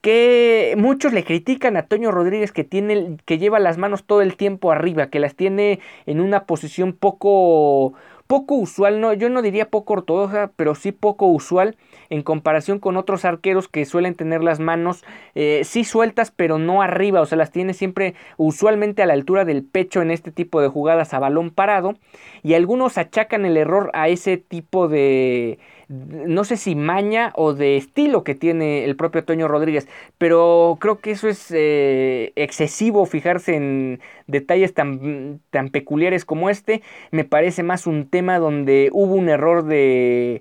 Que 0.01 0.75
muchos 0.77 1.13
le 1.13 1.23
critican 1.23 1.77
a 1.77 1.87
Toño 1.87 2.11
Rodríguez 2.11 2.51
que 2.51 2.65
tiene 2.65 3.19
que 3.25 3.39
lleva 3.39 3.61
las 3.61 3.79
manos 3.79 4.03
todo 4.03 4.21
el 4.21 4.37
tiempo 4.37 4.73
arriba, 4.73 5.11
que 5.11 5.21
las 5.21 5.37
tiene 5.37 5.79
en 6.07 6.21
una 6.21 6.45
posición 6.45 6.93
poco 6.93 7.95
poco 8.33 8.55
usual, 8.55 8.99
no, 8.99 9.13
yo 9.13 9.29
no 9.29 9.43
diría 9.43 9.69
poco 9.69 9.93
ortodoxa, 9.93 10.53
pero 10.57 10.75
sí 10.75 10.91
poco 10.91 11.27
usual 11.27 11.77
en 12.09 12.23
comparación 12.23 12.79
con 12.79 12.97
otros 12.97 13.27
arqueros 13.27 13.69
que 13.69 13.85
suelen 13.85 14.15
tener 14.15 14.43
las 14.43 14.59
manos 14.59 15.05
eh, 15.35 15.61
sí 15.65 15.85
sueltas, 15.85 16.31
pero 16.35 16.57
no 16.59 16.81
arriba, 16.81 17.21
o 17.21 17.27
sea, 17.27 17.37
las 17.37 17.51
tiene 17.51 17.75
siempre 17.75 18.15
usualmente 18.39 19.03
a 19.03 19.07
la 19.07 19.13
altura 19.13 19.45
del 19.45 19.63
pecho 19.63 20.01
en 20.01 20.11
este 20.11 20.33
tipo 20.33 20.63
de 20.63 20.69
jugadas 20.69 21.13
a 21.13 21.19
balón 21.19 21.51
parado, 21.51 21.93
y 22.43 22.55
algunos 22.55 22.97
achacan 22.97 23.45
el 23.45 23.59
error 23.59 23.91
a 23.93 24.09
ese 24.09 24.39
tipo 24.39 24.89
de, 24.89 25.59
no 25.93 26.45
sé 26.45 26.57
si 26.57 26.75
maña 26.75 27.33
o 27.37 27.53
de 27.55 27.77
estilo 27.77 28.25
que 28.25 28.35
tiene 28.35 28.85
el 28.85 28.97
propio 28.97 29.25
Toño 29.25 29.49
Rodríguez, 29.49 29.89
pero 30.19 30.79
creo 30.81 31.01
que 31.01 31.11
eso 31.13 31.29
es 31.29 31.49
eh, 31.51 32.33
excesivo 32.37 33.05
fijarse 33.07 33.55
en 33.57 34.01
detalles 34.27 34.75
tan, 34.75 35.41
tan 35.51 35.69
peculiares 35.71 36.25
como 36.25 36.51
este. 36.51 36.83
Me 37.11 37.25
parece 37.25 37.63
más 37.63 37.87
un 37.87 38.09
tema 38.09 38.39
donde 38.39 38.89
hubo 38.93 39.15
un 39.15 39.29
error 39.29 39.65
de 39.65 40.41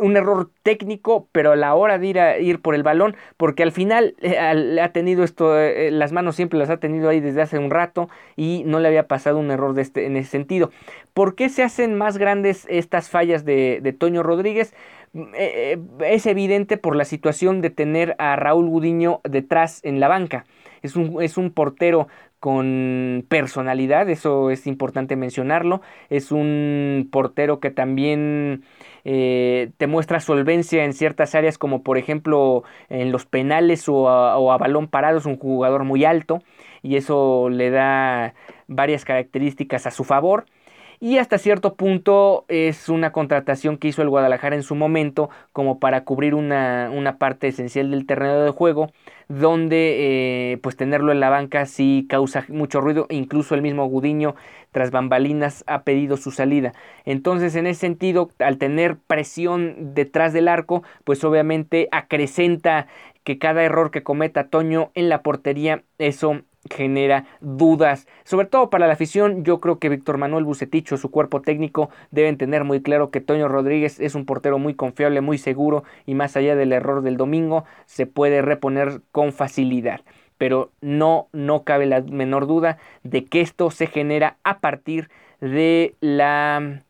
un 0.00 0.16
error 0.16 0.50
técnico, 0.62 1.28
pero 1.32 1.52
a 1.52 1.56
la 1.56 1.74
hora 1.74 1.98
de 1.98 2.06
ir, 2.06 2.20
a, 2.20 2.38
ir 2.38 2.60
por 2.60 2.74
el 2.74 2.82
balón, 2.82 3.16
porque 3.36 3.62
al 3.62 3.72
final 3.72 4.14
eh, 4.20 4.38
ha 4.38 4.92
tenido 4.92 5.24
esto, 5.24 5.58
eh, 5.58 5.90
las 5.90 6.12
manos 6.12 6.36
siempre 6.36 6.58
las 6.58 6.70
ha 6.70 6.78
tenido 6.78 7.08
ahí 7.08 7.20
desde 7.20 7.42
hace 7.42 7.58
un 7.58 7.70
rato 7.70 8.08
y 8.36 8.62
no 8.66 8.80
le 8.80 8.88
había 8.88 9.08
pasado 9.08 9.38
un 9.38 9.50
error 9.50 9.74
de 9.74 9.82
este, 9.82 10.06
en 10.06 10.16
ese 10.16 10.30
sentido. 10.30 10.70
¿Por 11.14 11.34
qué 11.34 11.48
se 11.48 11.62
hacen 11.62 11.96
más 11.96 12.18
grandes 12.18 12.66
estas 12.68 13.08
fallas 13.08 13.44
de, 13.44 13.96
Toño 13.98 14.22
Rodríguez? 14.22 14.74
Mm, 15.12 15.22
eh, 15.34 15.78
es 16.00 16.26
evidente 16.26 16.76
por 16.76 16.96
la 16.96 17.04
situación 17.04 17.60
de 17.60 17.70
tener 17.70 18.14
a 18.18 18.36
Raúl 18.36 18.68
Gudiño 18.68 19.20
detrás 19.24 19.80
en 19.84 20.00
la 20.00 20.08
banca. 20.08 20.44
Es 20.82 20.94
un, 20.94 21.22
es 21.22 21.36
un 21.36 21.50
portero 21.50 22.06
con 22.40 23.24
personalidad, 23.28 24.08
eso 24.10 24.50
es 24.50 24.66
importante 24.66 25.16
mencionarlo. 25.16 25.80
Es 26.10 26.32
un 26.32 27.08
portero 27.10 27.60
que 27.60 27.70
también 27.70 28.64
eh, 29.04 29.70
te 29.76 29.86
muestra 29.86 30.20
solvencia 30.20 30.84
en 30.84 30.92
ciertas 30.92 31.34
áreas 31.34 31.58
como 31.58 31.82
por 31.82 31.96
ejemplo 31.98 32.64
en 32.88 33.12
los 33.12 33.24
penales 33.24 33.88
o 33.88 34.08
a, 34.10 34.56
balón 34.58 34.88
parado, 34.88 35.18
es 35.18 35.26
un 35.26 35.38
jugador 35.38 35.84
muy 35.84 36.04
alto 36.04 36.42
y 36.82 36.96
eso 36.96 37.48
le 37.50 37.70
da 37.70 38.34
varias 38.66 39.04
características 39.04 39.86
a 39.86 39.90
su 39.90 40.04
favor 40.04 40.46
y 40.98 41.18
hasta 41.18 41.38
cierto 41.38 41.74
punto 41.74 42.46
es 42.48 42.88
una 42.88 43.12
contratación 43.12 43.76
que 43.76 43.88
hizo 43.88 44.02
el 44.02 44.08
Guadalajara 44.08 44.56
en 44.56 44.62
su 44.62 44.74
momento 44.74 45.30
como 45.52 45.78
para 45.78 46.04
cubrir 46.04 46.34
una, 46.34 46.90
una 46.92 47.18
parte 47.18 47.48
esencial 47.48 47.90
del 47.90 48.06
terreno 48.06 48.42
de 48.42 48.50
juego 48.50 48.90
donde 49.28 50.52
eh, 50.52 50.58
pues 50.58 50.76
tenerlo 50.76 51.12
en 51.12 51.20
la 51.20 51.30
banca 51.30 51.66
sí 51.66 52.06
causa 52.08 52.44
mucho 52.48 52.80
ruido, 52.80 53.06
incluso 53.10 53.54
el 53.54 53.62
mismo 53.62 53.86
Gudiño 53.86 54.36
tras 54.70 54.90
bambalinas 54.90 55.64
ha 55.66 55.82
pedido 55.82 56.16
su 56.16 56.30
salida. 56.30 56.72
Entonces 57.04 57.56
en 57.56 57.66
ese 57.66 57.80
sentido, 57.80 58.30
al 58.38 58.58
tener 58.58 58.96
presión 58.98 59.94
detrás 59.94 60.32
del 60.32 60.48
arco, 60.48 60.82
pues 61.04 61.24
obviamente 61.24 61.88
acrecenta 61.92 62.86
que 63.24 63.38
cada 63.38 63.64
error 63.64 63.90
que 63.90 64.04
cometa 64.04 64.48
Toño 64.48 64.90
en 64.94 65.08
la 65.08 65.22
portería, 65.22 65.82
eso 65.98 66.42
genera 66.68 67.24
dudas, 67.40 68.06
sobre 68.24 68.46
todo 68.46 68.70
para 68.70 68.86
la 68.86 68.92
afición. 68.94 69.44
Yo 69.44 69.60
creo 69.60 69.78
que 69.78 69.88
Víctor 69.88 70.18
Manuel 70.18 70.44
Buceticho, 70.44 70.96
su 70.96 71.10
cuerpo 71.10 71.40
técnico, 71.40 71.90
deben 72.10 72.36
tener 72.36 72.64
muy 72.64 72.82
claro 72.82 73.10
que 73.10 73.20
Toño 73.20 73.48
Rodríguez 73.48 74.00
es 74.00 74.14
un 74.14 74.26
portero 74.26 74.58
muy 74.58 74.74
confiable, 74.74 75.20
muy 75.20 75.38
seguro 75.38 75.84
y 76.06 76.14
más 76.14 76.36
allá 76.36 76.56
del 76.56 76.72
error 76.72 77.02
del 77.02 77.16
domingo, 77.16 77.64
se 77.86 78.06
puede 78.06 78.42
reponer 78.42 79.02
con 79.12 79.32
facilidad. 79.32 80.00
Pero 80.38 80.70
no, 80.80 81.28
no 81.32 81.64
cabe 81.64 81.86
la 81.86 82.02
menor 82.02 82.46
duda 82.46 82.78
de 83.02 83.24
que 83.24 83.40
esto 83.40 83.70
se 83.70 83.86
genera 83.86 84.36
a 84.44 84.58
partir 84.58 85.08
de 85.40 85.94
la 86.00 86.82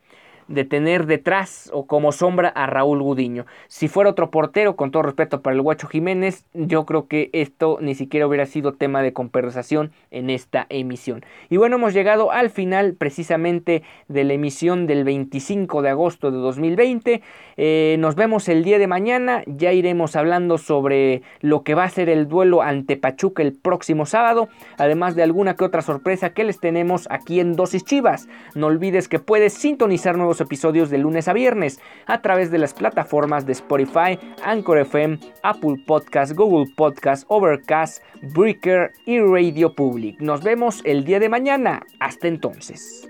de 0.49 0.65
tener 0.65 1.07
detrás 1.07 1.71
o 1.73 1.87
como 1.87 2.13
sombra 2.13 2.49
a 2.49 2.67
Raúl 2.67 3.03
Gudiño. 3.03 3.47
Si 3.69 3.89
fuera 3.89 4.11
otro 4.11 4.31
portero, 4.31 4.77
con 4.77 4.91
todo 4.91 5.03
respeto 5.03 5.43
para 5.43 5.55
el 5.55 5.63
Guacho 5.63 5.89
Jiménez, 5.89 6.45
yo 6.55 6.87
creo 6.87 7.07
que 7.07 7.31
esto 7.33 7.79
ni 7.81 7.95
siquiera 7.95 8.27
hubiera 8.27 8.47
sido 8.47 8.75
tema 8.75 9.03
de 9.03 9.13
conversación 9.13 9.93
en 10.11 10.31
esta 10.31 10.67
emisión. 10.69 11.25
Y 11.51 11.57
bueno, 11.57 11.77
hemos 11.77 11.95
llegado 11.95 12.33
al 12.33 12.51
final 12.51 12.95
precisamente 12.95 13.83
de 14.09 14.25
la 14.25 14.35
emisión 14.35 14.87
del 14.87 15.05
25 15.05 15.83
de 15.83 15.89
agosto 15.89 16.31
de 16.31 16.39
2020. 16.39 17.23
Eh, 17.57 17.97
nos 17.99 18.15
vemos 18.15 18.49
el 18.49 18.65
día 18.65 18.79
de 18.79 18.87
mañana, 18.87 19.43
ya 19.47 19.73
iremos 19.73 20.17
hablando 20.17 20.59
sobre 20.59 21.23
lo 21.41 21.63
que 21.63 21.75
va 21.75 21.85
a 21.85 21.91
ser 21.91 22.09
el 22.09 22.29
duelo 22.29 22.63
ante 22.63 22.97
Pachuca 22.97 23.43
el 23.43 23.53
próximo 23.53 24.07
sábado, 24.07 24.49
además 24.79 25.17
de 25.17 25.23
alguna 25.23 25.57
que 25.57 25.65
otra 25.65 25.83
sorpresa 25.83 26.31
que 26.31 26.45
les 26.45 26.61
tenemos 26.61 27.07
aquí 27.11 27.41
en 27.41 27.57
Dosis 27.57 27.85
Chivas. 27.85 28.29
No 28.55 28.67
olvides 28.67 29.09
que 29.09 29.19
puedes 29.19 29.53
sintonizar 29.55 30.17
nuevos 30.17 30.36
episodios 30.41 30.91
de 30.91 30.99
lunes 30.99 31.29
a 31.29 31.33
viernes 31.33 31.81
a 32.07 32.23
través 32.23 32.51
de 32.51 32.59
las 32.59 32.75
plataformas 32.75 33.47
de 33.47 33.53
Spotify, 33.53 34.19
Anchor 34.45 34.79
FM, 34.79 35.19
Apple 35.43 35.83
Podcast, 35.87 36.33
Google 36.33 36.73
Podcast, 36.77 37.25
Overcast, 37.29 38.03
Breaker 38.23 38.93
y 39.05 39.21
Radio 39.21 39.75
Public. 39.75 40.21
Nos 40.21 40.43
vemos 40.43 40.83
el 40.85 41.05
día 41.05 41.21
de 41.21 41.29
mañana. 41.29 41.83
Hasta 42.01 42.29
entonces. 42.29 43.09